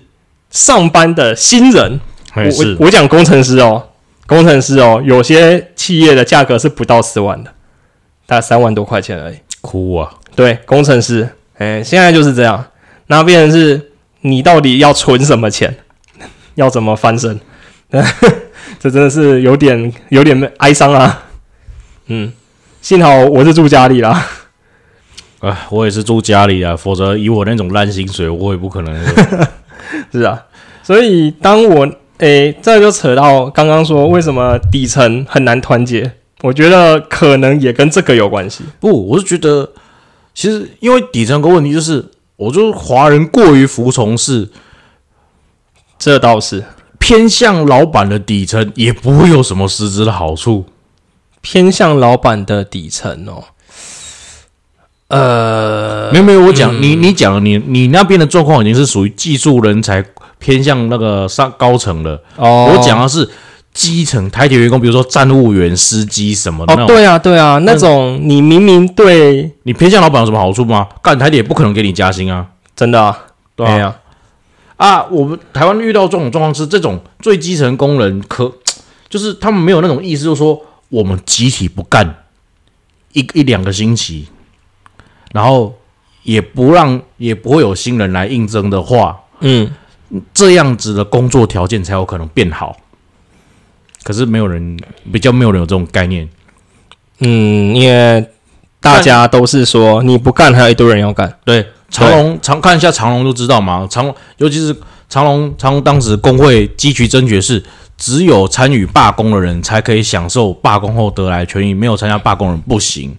[0.50, 2.00] 上班的新人，
[2.34, 3.90] 我我讲工程师哦，
[4.26, 7.52] 工程师哦，有些企业的价格是不到四万的，
[8.26, 9.36] 大概三万多块钱而已。
[9.62, 10.12] 哭啊！
[10.36, 12.66] 对，工程师，哎，现在就是这样。
[13.06, 13.91] 那变成是
[14.22, 15.78] 你到底要存什么钱？
[16.56, 17.40] 要怎么翻身？
[18.80, 21.26] 这真的是有点有点哀伤啊。
[22.08, 22.32] 嗯，
[22.82, 24.28] 幸好我是住家里啦。
[25.40, 29.06] 啊，我也是住家里啊，否则以我那种烂薪水，我也不可能。
[30.12, 30.46] 是啊，
[30.84, 38.64] 所以当我诶，这就扯到刚刚说为什么底层很难团结，我觉得可能也跟这个有关系。
[38.80, 39.72] 不，我是觉得
[40.34, 42.06] 其实因为底层个问题就是，
[42.42, 44.50] 我就是华人过于服从式。
[46.00, 46.66] 这倒是
[46.98, 50.66] 偏向老板的底层，也不会有什么实质的好处。
[51.42, 53.44] 偏向老板的底层哦，
[55.08, 60.04] 呃，没有没有，我讲你你讲你你那边的状况已经是属于技术人才
[60.40, 62.22] 偏向那个上高层了。
[62.38, 63.28] 哦，我讲的是
[63.74, 66.74] 基层台铁员工，比如说站务员、司机什么的。
[66.74, 70.88] 哦，对啊对啊，那种你明明对你偏向老板有什么好处吗？
[71.02, 73.18] 干台铁不可能给你加薪啊，真的啊，
[73.56, 73.98] 对啊。
[74.76, 78.52] 啊，我们台湾遇到这种状况是，这种最基层工人可
[79.08, 82.24] 就是他们没有那种意思，就是说我们集体不干
[83.14, 84.28] 一一两个星期，
[85.34, 85.74] 然后
[86.24, 89.72] 也不让也不会有新人来应征的话，嗯，
[90.34, 92.76] 这样子的工作条件才有可能变好。
[94.04, 94.78] 可是没有人
[95.12, 96.28] 比较没有人有这种概念，
[97.20, 98.26] 嗯，因为
[98.80, 101.66] 大家都是说你不干，还有一堆人要干，对。
[101.92, 104.74] 长隆长看一下长隆就知道嘛，长尤其是
[105.10, 107.62] 长隆长隆当时工会积极争取是，
[107.98, 113.14] 只有参与罢工的人才可以享受罢工后得来权益，没有参加罢工人不行。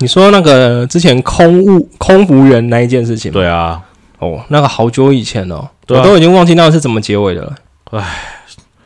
[0.00, 3.32] 你说那个之前空务空服员那一件事情？
[3.32, 3.80] 对啊，
[4.18, 7.54] 哦，那个好久以前哦，我都已经忘记那是怎么结尾的了。
[7.92, 8.39] 唉，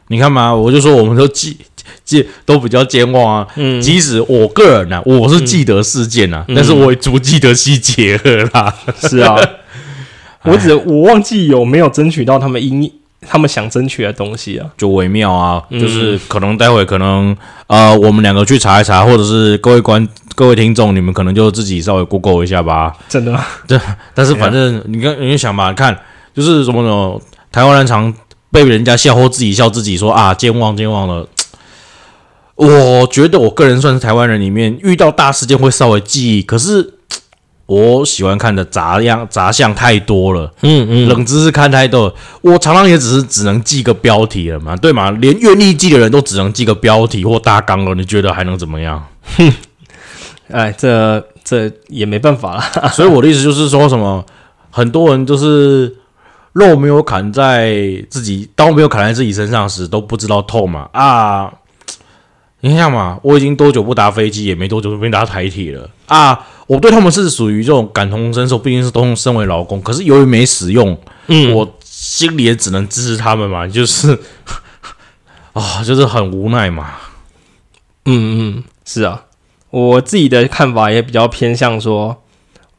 [0.08, 1.56] 你看嘛，我就说我们都记。
[2.02, 8.74] 记都比较健忘啊，嗯，即使我个人呢，我是记得事件啊，但是我也不记得细节了啦。
[9.00, 9.34] 是啊，
[10.44, 12.90] 我只我忘记有没有争取到他们应
[13.26, 17.34] 他们想争取的东西啊，就微妙啊，就是可能待会可能
[17.66, 22.94] 呃，我们两个去查一查，或者是各位观各位听众，你们可能就自己稍微 Google 一下吧。
[23.08, 23.78] 真的，对，
[24.14, 25.98] 但是反正你看，你想吧，看
[26.34, 27.20] 就是什么呢？
[27.50, 28.12] 台湾人常
[28.54, 31.26] 被人家笑或自己笑自己说啊，健忘健忘了。
[32.54, 36.94] 我觉得我个人算是台湾人里面遇到大事件会稍微记忆，可是
[37.66, 45.10] 我喜欢看的杂样杂项太多了，嗯嗯，冷知识看太多，我常常也只是只能记个标题了嘛，对吗？
[45.10, 49.04] 连愿意记的人都只能记个标题或大纲了，你觉得还能怎么样？
[49.36, 49.52] 哼，
[50.52, 52.88] 哎，这这也没办法了。
[52.94, 54.24] 所以我的意思就是说什么，
[54.70, 55.92] 很多人就是
[56.54, 61.52] 肉没有砍在自己，刀没有砍在自己身上时都不知道痛嘛啊。
[62.60, 66.46] 你想嘛，我已经多久不搭飞机，也没多久没搭台铁了啊！
[66.66, 74.18] 我对他们是属于这种感同身受，毕竟是都身为劳工，可是由于没使用，嗯，我心里也只能支持他们嘛，就是
[75.52, 76.92] 啊，就是很无奈嘛。
[78.06, 79.24] 嗯嗯，是啊，
[79.68, 82.23] 我自己的看法也比较偏向说，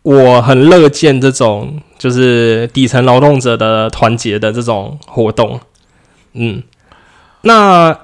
[0.05, 5.59] 我很乐见这种就是底层劳动者的团结的这种活动。
[6.33, 6.61] 嗯，
[7.41, 7.97] 那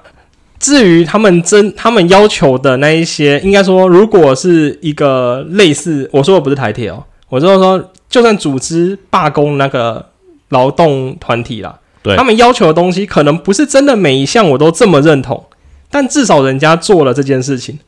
[0.58, 10.04] 至于他们真他们要求的那一些，应该说，如果是一个类似我说的不是台铁哦，我就是说，就算组织罢工那个
[10.48, 15.44] 劳动团体啦，对他们要求的东西，可能不是真的每一项我都这么认同，
[15.88, 17.78] 但至少人家做了这件事情。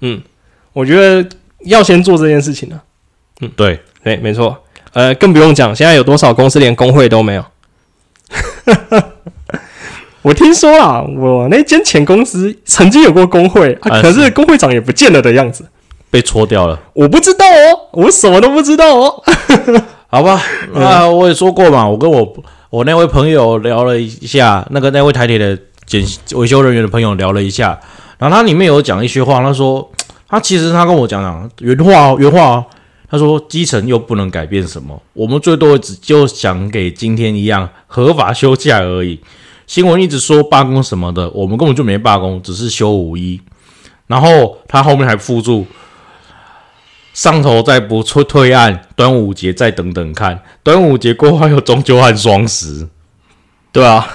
[0.00, 0.20] 嗯，
[0.72, 1.28] 我觉得
[1.66, 2.80] 要先做这件事情呢、
[3.56, 4.56] 对，对，没错。
[4.92, 7.44] 呃，更不用讲，现在有多少公司连工会都没有？
[10.22, 15.64] 我听说啊，我那间前公司曾经有过工会，可是工会长也不见了的样子。
[16.10, 16.78] 被戳掉了。
[16.92, 19.22] 我不知道哦，我什么都不知道哦。
[20.08, 20.42] 好吧，
[20.74, 22.32] 那我也说过嘛，我跟我
[22.68, 27.80] 我那位朋友聊了一下，那个那位台铁的检维修人员的朋友聊了一下，
[28.18, 29.90] 然后他里面有讲一些话，他说
[30.28, 32.64] 他其实他跟我讲讲原话哦原话哦，
[33.12, 39.20] 他说基层又不能改变什么，我们最多只就想给今天一样合法休假而已。
[39.66, 43.38] 新闻一直说罢工什么的，我们根本就没罢工，只是休五一。
[44.06, 45.66] 然后他后面还附注。
[47.12, 50.42] 上头再不退退案，端午节再等等看。
[50.62, 52.88] 端午节过后还有中秋和双十，
[53.70, 54.08] 对啊，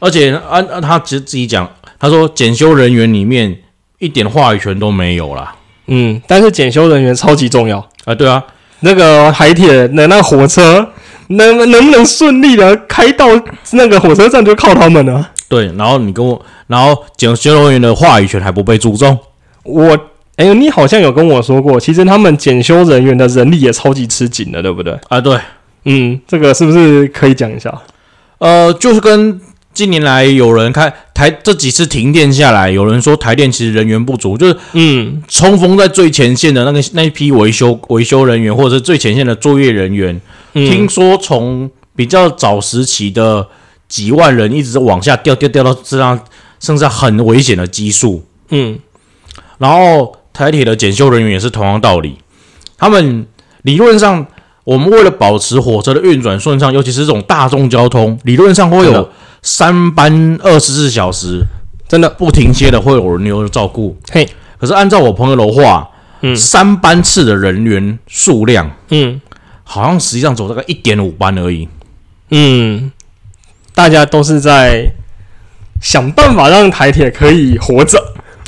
[0.00, 3.62] 而且按按他自自己讲，他说检修人员里面
[4.00, 5.54] 一点话语权都没有啦。
[5.90, 7.78] 嗯，但是检修人员超级重要。
[8.06, 8.42] 啊，对啊，
[8.80, 10.88] 那个海铁的那火车
[11.28, 13.26] 能能不能顺利的开到
[13.72, 15.30] 那个火车站，就靠他们了。
[15.48, 15.66] 对。
[15.76, 19.18] 然后你跟我，然后检修人员的话语权还不被注重。
[19.64, 19.98] 我
[20.36, 24.98] 哎、你好像有跟我说过，其实他们检修人员的人力也超级吃紧的，对不对？
[25.08, 25.38] 啊，对，
[25.84, 27.70] 嗯，这个是不是可以讲一下？
[28.38, 29.38] 呃，就是跟
[29.72, 35.22] 近年来有人开台这几次停电下来，有人说台电其实人员不足，就是嗯。
[35.28, 40.20] 冲锋在最前线的那个那一批维修维修人员，或者是最前线的作业人员，
[40.52, 43.46] 听嗯说从比较早时期的
[43.88, 46.18] 几万人，一直往下掉，掉掉到这样
[46.58, 48.24] 剩下很危险的基数。
[48.48, 48.78] 嗯。
[49.58, 52.16] 然后台铁的检修人员也是同样道理，
[52.76, 53.26] 他们
[53.62, 54.26] 理论上，
[54.64, 59.08] 我们为了保持火车的运转顺畅，尤其是这种大众交通，理论上会有
[59.42, 61.44] 三班二十四小时
[61.88, 63.98] 真的不停歇的，会有人流照顾。
[64.10, 65.90] 嘿，可是按照我朋友的话，
[66.22, 69.20] 嗯三班次的人员数量嗯
[69.64, 71.68] 好像实际上走大概一点五班而已。
[72.30, 72.92] 嗯，
[73.74, 74.92] 大家都是在
[75.80, 77.98] 想办法让台铁可以活着。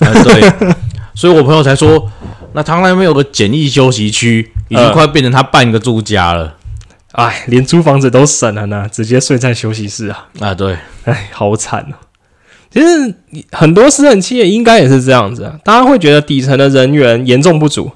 [0.01, 0.53] 啊，对，
[1.15, 2.11] 所以我朋友才说，
[2.53, 6.57] 那他那边有个简易休息区，已经嗯快变成他半个住家了。
[7.13, 10.29] 哎，连租房子都省了呢，直接睡在休息室啊！
[10.41, 11.95] 啊，对，哎，好惨哦。
[12.71, 13.15] 其实
[13.51, 17.91] 很多私人企业应该也是这样子啊，大家会觉得底层的人员严重不足，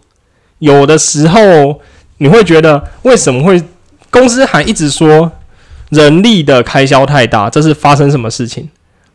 [0.58, 1.80] 有的时候
[2.18, 3.62] 你会觉得为什么会
[4.10, 5.32] 公司还一直说
[5.88, 8.68] 人力的开销太大，这是发生什么事情？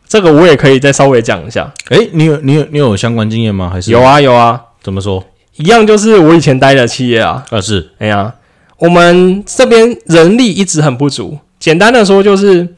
[0.08, 1.72] 这个我也可以再稍微讲一下。
[1.90, 3.70] 诶，你有你有你有相关经验吗？
[3.72, 4.02] 还是有？
[4.02, 5.24] 啊有啊，怎么说？
[5.56, 8.34] 一样就是我以前待的企业啊，啊，是哎呀，
[8.82, 11.38] 我们这边人力一直很不足。
[11.60, 12.74] 简单的说，就是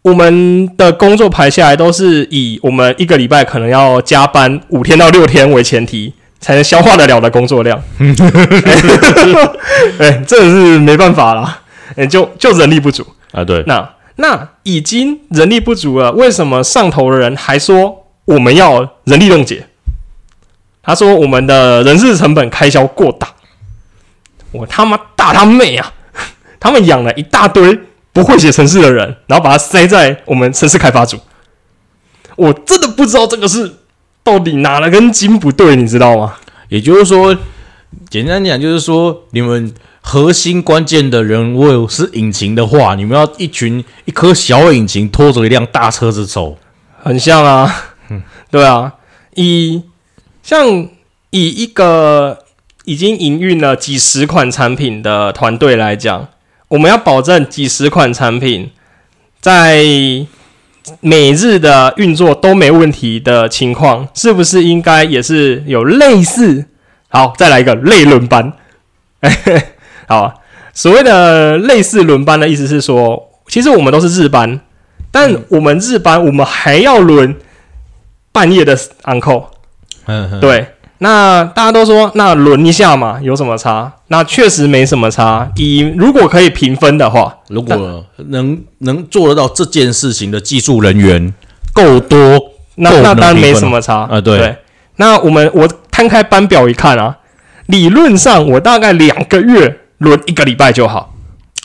[0.00, 7.78] 我们的工作排下来都是以我们一个礼拜可能要加班五天到六天为前提，才能消化得了的工作量。
[10.00, 11.60] 哎，这个是没办法啦，
[11.94, 13.06] 哎，就就人力不足。
[13.32, 19.66] 啊，对，那那已经人力不足了，为什么上头的人还说我们要人力冻结？
[20.82, 23.28] 他说我们的人事成本开销过大，
[24.54, 25.92] 我他妈大他妹啊！
[26.58, 27.78] 他们养了一大堆
[28.12, 31.18] 不会写程式的人，然后把它塞在我们城市开发组。
[32.36, 33.74] 我真的不知道这个是
[34.22, 36.36] 到底哪了根筋不对，你知道吗？
[36.68, 37.36] 也就是说，
[38.08, 46.56] 简单讲就是说，你们核心关键的人物是引擎的话，你们要一群一颗小引擎拖着一辆大车子走。
[47.02, 47.92] 很像啊，
[48.50, 48.94] 对啊，
[49.34, 49.82] 以
[50.42, 50.88] 像
[51.30, 52.43] 以一个
[52.84, 56.28] 已经营运了几十款产品的团队来讲，
[56.68, 58.70] 我们要保证几十款产品
[59.40, 59.82] 在
[61.00, 66.66] 每日的运作都没问题的情况，是不是应该也是有类似？
[67.08, 68.52] 好，再来一个类轮班。
[70.06, 70.34] 好啊，
[70.74, 74.60] 所谓的类似轮班的意思是说，其实我们都是日班，
[75.10, 77.34] 但我们日班我们还要轮
[78.30, 79.46] 半夜的 uncle。
[80.04, 83.92] 嗯，嗯，对，那大家都说那轮一下嘛，有什么差？
[84.08, 85.50] 那确实没什么差。
[85.56, 91.34] 以如果可以平分的话，如果能能做得到这件事情的技术人员
[91.72, 92.18] 够多
[92.76, 94.56] 那那当然没什么差啊对
[94.96, 97.18] 那我们我摊开班表一看啊，
[97.66, 101.12] 理论上我大概两个月轮一个礼拜就好。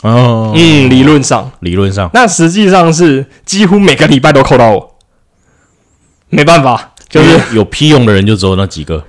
[0.02, 4.96] 哦，嗯，理论上，理论上，那实际上是几乎每个礼拜都扣到我，
[6.30, 9.04] 没办法，就是有屁用的人就只有那几个。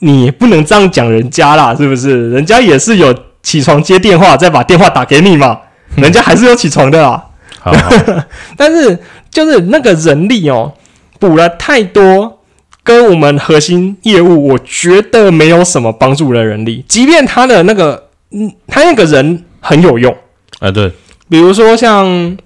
[0.00, 2.30] 你不能这样讲人家啦，是不是？
[2.30, 5.58] 人家也是有起床接电话，再把电话打给你嘛，
[5.96, 7.24] 人家还是有起床的啦。
[7.60, 7.90] 好好，
[8.56, 8.98] 但是
[9.30, 10.72] 就是那个人力哦，
[11.18, 12.40] 补了太多，
[12.84, 20.14] 跟我们核心业务，我觉得没有什么帮助的人力，即便他的那个，嗯，他那个人很有用，
[20.60, 20.92] 啊对，
[21.28, 22.36] 比如说像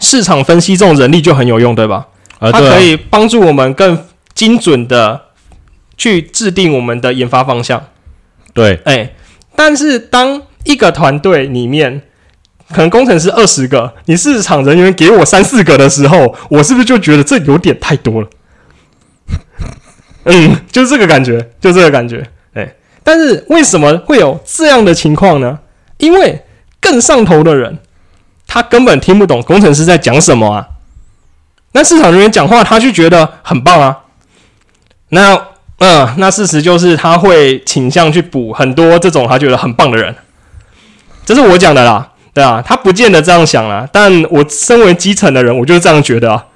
[0.00, 2.06] 市场分析这种人力就很有用，对吧？
[2.38, 3.98] 啊对可以帮助我们更
[4.34, 5.20] 精准的
[6.00, 7.88] 去制定我们的研发方向。
[8.54, 9.12] 对，哎，
[9.54, 12.00] 但是当一个团队里面
[12.70, 18.28] 可能工程师二十个，你市场人员给我三四个的时候，我是不是就觉得这有点太多了？
[20.24, 22.26] 嗯，就是这个感觉，就这个感觉。
[22.54, 22.74] 哎，
[23.04, 25.58] 但是为什么会有这样的情况呢？
[25.98, 26.42] 因为
[26.80, 27.78] 更上头的人，
[28.46, 30.66] 他根本听不懂工程师在讲什么啊。
[31.72, 33.98] 那市场人员讲话，他就觉得很棒啊。
[35.10, 35.49] 那
[35.80, 40.14] 嗯，那事实就是他会倾向去补很多这种他觉得很棒的人，
[41.26, 46.46] 这是我讲的啦，对啊，他不见得这样想啦，但我身为基层的人，我就是这样觉得啊。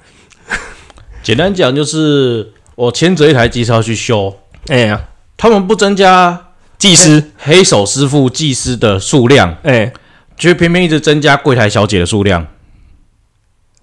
[1.21, 5.01] 简单讲就是我牵着一台机车去修，哎呀，
[5.37, 6.47] 他们不增加
[6.77, 9.91] 技师，黑手师傅、技师的数量，哎。
[10.37, 12.45] 却偏偏一直增加柜台小姐的数量。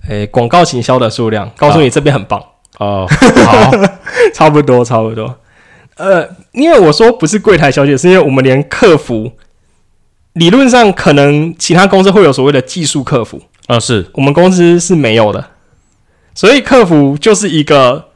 [0.07, 2.45] 哎，广告行销的数量，告诉你这边很棒，
[2.83, 3.09] 哦，
[3.47, 3.71] 好，
[4.35, 5.39] 差不多差不多。
[5.97, 9.33] 呃，因为我说不是柜台小姐，是因为我们连客服，
[10.33, 15.51] 理论上可能其他公司会有所谓的技术客服，啊是，我们公司是没有的，
[16.35, 18.09] 所以客服就是一个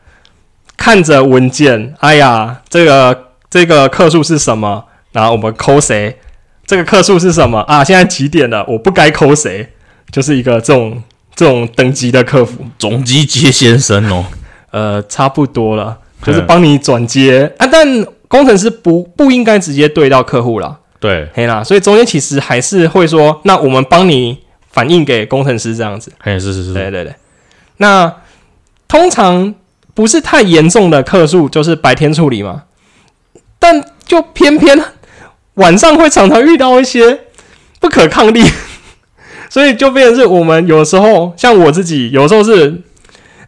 [0.77, 6.19] 看着文件，哎呀，这个这个客数是什么，然后我们扣谁，
[6.67, 7.61] 这个客数是什么？
[7.61, 7.85] 啊？
[7.85, 8.65] 现在几点了？
[8.67, 9.69] 我不该扣谁，
[10.11, 11.03] 就是一个这种
[11.35, 14.25] 这种等级的客服，总机接先生哦，
[14.77, 17.51] 呃，差不多了，就是帮你转接。
[17.57, 24.39] 啊，但工程师不不应该直接对到客户啦，对，嘿啦，所以中间其实还是会说，那我们帮你
[24.71, 26.13] 反映给工程师这样子。
[26.21, 27.15] 嘿，是是是，对对对，
[27.79, 28.13] 那
[28.87, 29.55] 通常
[29.95, 32.65] 不是太严重的客诉，就是白天处理嘛。
[33.59, 34.79] 但就偏偏
[35.55, 37.21] 晚上会常常遇到一些
[37.81, 38.45] 不可抗力，
[39.49, 42.83] 所以就变成是我们有时候，像我自己，有时候是，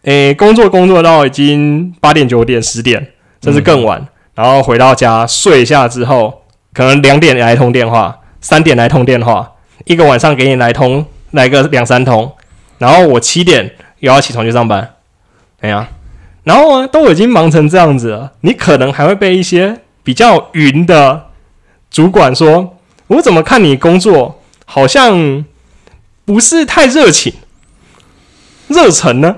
[0.02, 6.42] 诶、工作工作到已经八点、九点、十点，甚至更晚，然后回到家睡一下之后，
[6.72, 9.52] 可能两点来通电话，三点来通电话，
[9.84, 12.32] 一个晚上给你来通来个两三通，
[12.78, 14.94] 然后我七点又要起床去上班，
[15.60, 15.88] 哎呀，
[16.44, 21.26] 然后呢都已经忙成这样子了，你可能还会被一些比较云的
[21.90, 22.76] 主管说，
[23.08, 25.44] 我怎么看你工作好像
[26.24, 27.34] 不是太热情、
[28.68, 29.36] 热忱呢？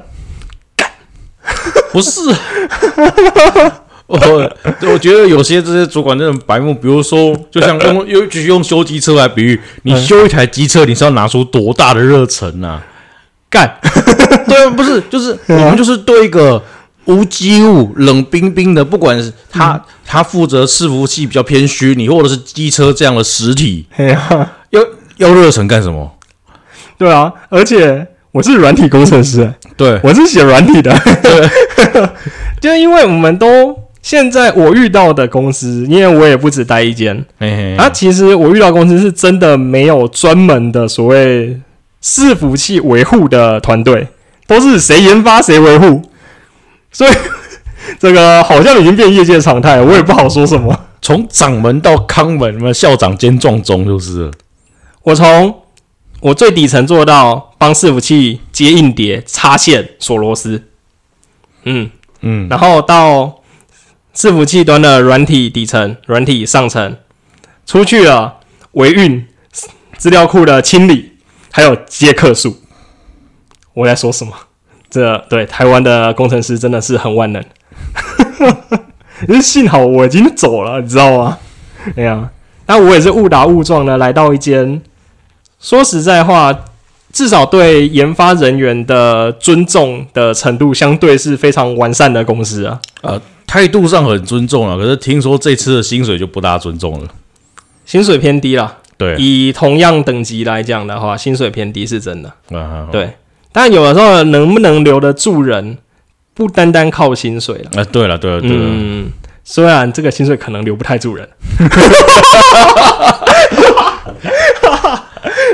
[1.92, 2.20] 不是。
[4.06, 4.18] 我
[4.92, 12.82] 我觉得有些这些主管真的很白目，比如说，就像用又继续用修机车来比喻，你修一台机车，你是要拿出多大的热忱啊？
[13.48, 13.78] 干，
[14.48, 16.60] 对啊，不是，就是我们就是对一个
[17.04, 23.86] 无机物、冷冰冰的，不管是他他负责伺服器比较偏虚拟，或者是机车这样的实体，
[24.70, 24.80] 要
[25.18, 26.10] 要热忱干什么？
[26.98, 30.94] 对啊，而且我是软体工程师，对，我是写软体的，
[32.60, 41.60] 就因为我们都现在我遇到的公司，因为我也不止待一间，嘿嘿，啊，其实我遇到公司是真的没有专门的所谓
[42.02, 44.06] 伺服器维护的团队，
[44.46, 46.00] 都是谁研发谁维护，
[46.92, 47.10] 所以
[47.98, 50.78] 这个好像已经变业界常态，我也不好说什么。
[51.02, 54.30] 从掌门到康门，什么校长兼撞钟就是了。
[55.02, 55.52] 我从
[56.20, 60.64] 我最底层做到帮伺服器接硬碟、插线、锁螺丝，
[61.64, 61.90] 嗯，
[62.22, 63.42] 嗯，然后到
[64.14, 66.96] 伺服器端的软体底层、软体上层，
[67.66, 68.38] 出去了
[68.72, 69.28] 维运、
[69.98, 71.18] 资料库的清理，
[71.52, 72.62] 还有接客数。
[73.74, 74.32] 我在说什么？
[74.88, 77.44] 这对台湾的工程师真的是很万能。
[79.42, 81.38] 幸好我已经走了，你知道吗？
[81.94, 82.30] 哎呀，
[82.64, 84.80] 那我也是误打误撞的来到一间，
[85.60, 86.58] 说实在话，
[87.12, 92.80] 至少对研发人员的尊重的程度，相对是非常完善的公司啊。
[93.02, 97.08] 呃，态度上很尊重啊，可是听说这次的薪水就不大尊重了。
[97.84, 102.32] 薪水偏低了，对，以同样等级来讲的话，薪水偏低是真的。
[102.56, 103.14] 啊，对，
[103.50, 105.78] 但有的时候能不能留得住人，
[106.32, 107.82] 不单单靠薪水了。
[107.82, 109.10] 啊，对了，对了，对了，嗯，
[109.42, 111.28] 虽然这个薪水可能留不太住人，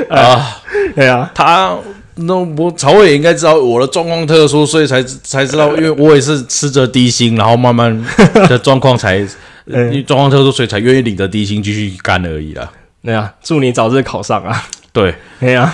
[0.09, 0.56] 啊，
[0.95, 1.77] 对啊，他
[2.15, 8.05] 那我曹伟也应该知道我的状况特殊，所以才才知道，因为我也是吃着低薪，然后慢慢
[8.49, 9.17] 的状况才
[9.67, 12.71] 因为状况特殊，所以才愿意领着低薪继续干而已啦。
[13.03, 14.63] 对啊，祝你早日考上啊！
[14.91, 15.73] 对，对啊，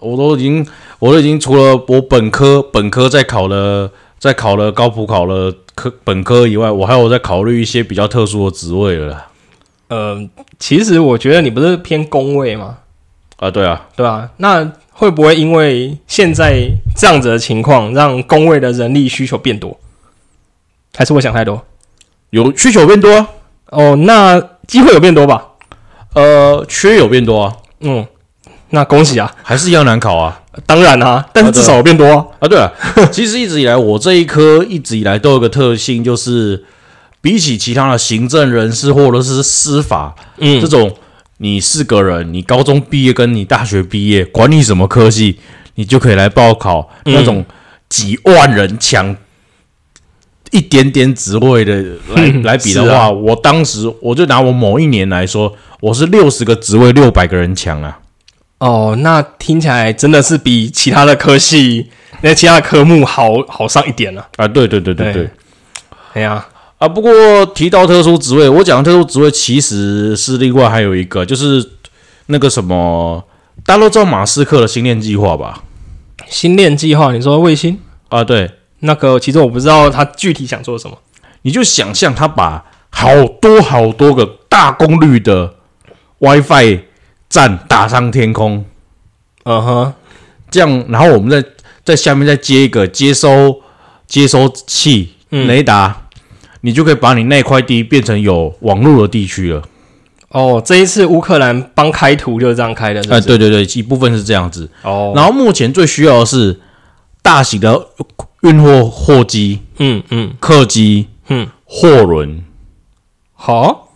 [0.00, 0.66] 我都已经
[0.98, 9.26] 我都已经除了我本科本科在考了在考了高普考了科本科以外，我还有在考虑一些比较特殊的职位了啦。
[9.88, 12.78] 呃，其实我觉得你不是偏工位吗？
[13.36, 19.78] 啊，对啊，对吧、那会不会因为现在这样子的情况，让工位的人力需求变多？
[20.96, 21.62] 还是我想太多？
[22.30, 23.28] 有需求变多啊，
[23.66, 25.46] 哦，那机会有变多吧？
[26.14, 28.06] 呃，缺有变多啊，嗯，
[28.70, 29.30] 那恭喜啊！
[29.42, 30.40] 还是一样难考啊。
[30.64, 32.26] 当然啊，但是至少有变多啊。
[32.40, 32.72] 啊，对了，
[33.12, 36.64] 其实一直以来，我这一科一直以来都有个特性，就是
[37.20, 40.90] 比起其他的行政人士或者是司法嗯这种，
[41.38, 45.38] 你四个人，你高中毕业跟你大学毕业，管你什么科系，
[45.74, 47.44] 你就可以来报考嗯那种
[47.88, 49.16] 几万人抢
[50.50, 51.82] 一点点职位的
[52.14, 57.98] 来 来比的话，啊我当时我就拿我某一年来说，我是六十个职位六百个人抢啊。
[58.58, 61.90] 哦，那听起来真的是比其他的科系、
[62.22, 64.26] 那其他的科目好好上一点了。
[64.36, 65.12] 啊，对对对对对。
[65.12, 65.30] 对
[66.14, 66.48] 哎呀，啊，
[66.88, 71.72] 不过提到特殊职位，我讲的特殊职位其实是另外还有一个，就是
[72.26, 73.24] 那个什么，
[73.64, 75.62] 大家都知道马斯克的星链计划吧？
[76.28, 77.78] 星链计划，你说卫星？
[78.08, 80.98] 啊，对，那个，其实我不知道他具体想做什么。
[81.42, 85.54] 你就想象他把好多好多个大功率的
[86.18, 86.80] WiFi
[87.28, 88.64] 站打上天空，
[89.44, 89.92] 嗯哼，
[90.50, 91.48] 这样，然后我们再
[91.84, 93.60] 在下面再接一个接收
[94.06, 95.46] 接收器嗯。
[95.46, 96.05] 雷达，
[96.62, 99.62] 你就可以把你那块地变成有网络的地区了。
[100.28, 104.68] 哦，这一次乌克兰帮开图就是这样开的，是不啊，是对对对，一部分是这样子。
[104.82, 106.60] 哦，然后目前最需要的是
[107.22, 107.86] 大型的
[108.42, 110.34] 运货货机、嗯嗯。
[110.40, 112.42] 客机、嗯，货轮、
[113.34, 113.88] 好，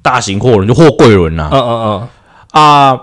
[0.00, 2.08] 大型货轮就货柜轮呐、嗯嗯。
[2.52, 2.98] 啊。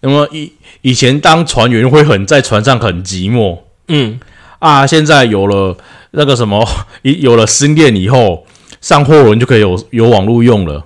[0.00, 3.58] 那么以以前当船员会很在船上很寂寞。
[3.88, 4.20] 嗯。
[4.58, 5.76] 啊，现在有了
[6.16, 6.66] 那个什么，
[7.02, 8.46] 一有了新链以后，
[8.80, 10.84] 上货轮就可以有有网络用了。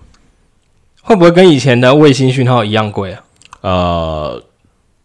[1.02, 3.22] 会不会跟以前的卫星讯号一样贵啊？
[3.62, 4.42] 呃，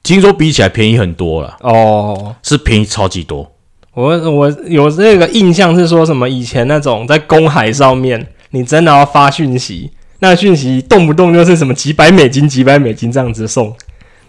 [0.01, 3.49] 听说比起来便宜很多了，哦，是便宜超级多。
[3.93, 13.73] 我我有这个印象是说什么以前那种在公海上面，你真的要发讯息，那讯息动不动就是什么几百美金、几百美金这样子送。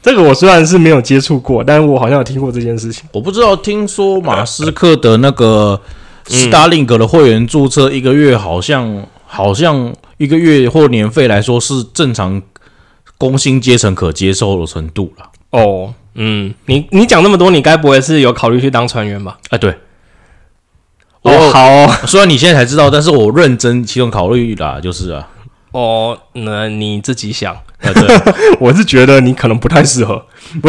[0.04, 3.08] 这个我虽然是没有接触过，但是我好像有听过这件事情。
[3.10, 5.80] 我不知道，听说马斯克的那个
[6.26, 12.42] Starlink 的会员注册一个月好像好像一个月或年费来说是正常
[13.16, 15.30] 工薪阶层可接受的程度了。
[15.52, 19.38] 哦，嗯，你你讲那么多，你该不会是有考虑去当船员吧？
[19.48, 19.70] 啊，对，
[21.22, 25.28] 哦，我好哦， 虽然你现在才知道，但是我认真其中考虑啦，就是啊，
[25.70, 27.56] 哦，那你自己想。
[27.84, 30.24] 啊对， 我是觉得你可能不太适合，
[30.62, 30.68] 不，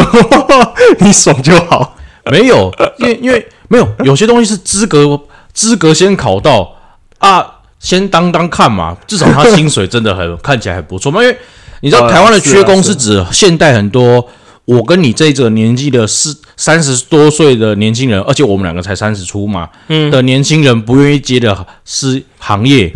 [1.03, 1.95] 你爽就好。
[2.31, 5.19] 没有，因为因为没有有些东西是资格
[5.53, 6.75] 资格先考到
[7.19, 7.45] 啊，
[7.79, 11.21] 先当当看嘛，至少他薪水真的很 看起来还不错嘛。
[11.21, 11.37] 因为
[11.81, 14.27] 你知道呃台湾的缺工是指现代很多
[14.65, 20.09] 我跟你这个年纪的四三十多岁的年轻人，而且我们两个才三十出嘛，嗯。
[20.09, 22.91] 的年轻人不愿意接的是行业。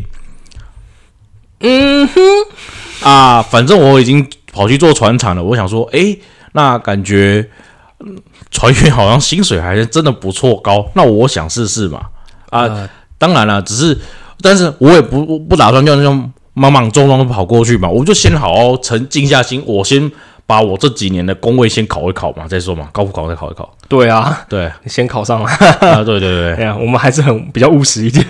[1.61, 2.22] 嗯哼，
[3.04, 3.41] 啊。
[3.41, 6.20] 反正我已经跑去做船厂了，我想说，诶，
[6.54, 7.47] 那感觉。
[8.02, 8.18] 嗯
[8.50, 12.00] 船员好像薪水还是真的不错高，那我想试试嘛。
[12.50, 13.95] 啊，呃当然了，只是，
[14.41, 20.10] 但是我也不不打算就那种莽莽撞撞的跑过去嘛，我就先好好沉静下心，我先
[20.47, 23.70] 把我这几年的工位先考一考嘛，再说嘛，高普考再考一考。
[23.88, 25.50] 对啊，对先考上了。
[25.52, 28.26] 啊，对对对，哎呀，我们还是很比较务实一点。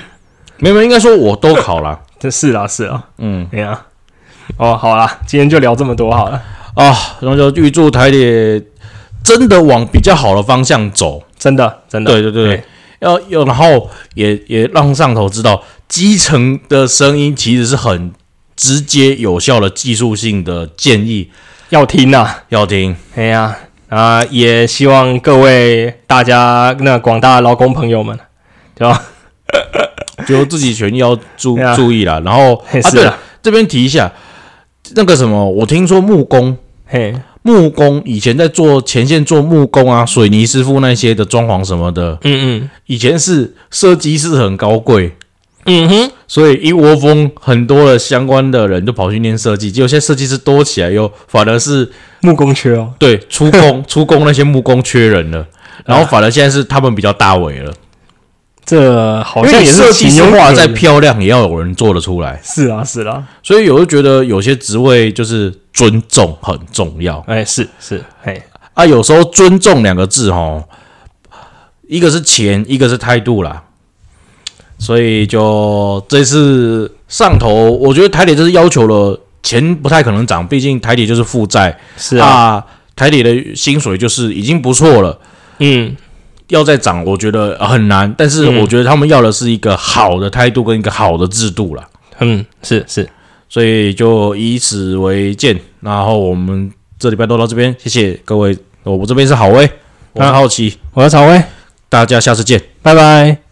[0.57, 3.05] 没有没有，应该说我都考了，这 是啊，是啊。
[3.19, 3.79] 嗯哎呀，
[4.57, 6.41] 哦，好啦，今天就聊这么多好了。
[6.75, 8.61] 啊，然后就预祝台铁
[9.23, 12.63] 真的往比较好的方向走，真的，真的，对对对对，
[12.99, 18.13] 要要，然后也也让上头知道，基层的声音其实是很
[18.55, 21.29] 直接有效的技术性的建议，
[21.69, 22.43] 要听啊。
[22.49, 22.95] 要听。
[23.15, 23.55] 哎呀，
[23.89, 28.17] 啊，也希望各位大家那广大劳工朋友们，
[28.75, 29.01] 对吧？
[30.27, 32.21] 就自己权益要注 啊注意啦。
[32.23, 34.11] 然后 啊，对了这边提一下，
[34.95, 37.13] 那个什么，我听说木工，嘿，
[37.43, 42.69] 木工以前在做前线做木工啊，水泥师傅那些的装潢什么的，嗯嗯。
[42.85, 45.13] 以前是设计师很高贵，
[45.65, 51.89] 嗯哼，所以一窝蜂很多的相关的人就跑去念设计，结果现在设计师多起来又反而是
[52.21, 55.45] 木工缺哦，对出工出工那些木工缺人了，
[55.85, 57.73] 然后反而现在是他们比较大尾了。
[58.69, 62.39] 这好像也是情有可原再漂亮，也要有人做得出来。
[62.43, 68.39] 是啊是啊，所以我就觉得有些职位就是尊重很重要哎是是，哎
[68.75, 68.85] 啊。
[68.85, 70.63] 有时候尊重两个字哦，
[71.87, 73.63] 一个是钱，一个是态度啦。
[74.77, 82.65] 所以就这次上头，我觉得台铁就是要求了钱不太可能涨，毕竟台铁就是负债是啊，啊，
[82.95, 85.19] 台铁的薪水就是已经不错了。
[85.57, 85.95] 嗯
[86.49, 88.13] 要再涨，我觉得很难。
[88.17, 91.87] 但是我觉得他们要的是一个好的态度跟一个好的制度啦。
[92.19, 93.09] 嗯是是，
[93.47, 95.59] 所以就以此为鉴。
[95.79, 98.57] 然后我们这礼拜都到这边，谢谢各位。
[98.83, 99.69] 我这边是郝威，
[100.13, 101.43] 我是好奇，我是曹威，
[101.89, 102.61] 大家下次见。
[102.81, 103.48] 拜拜。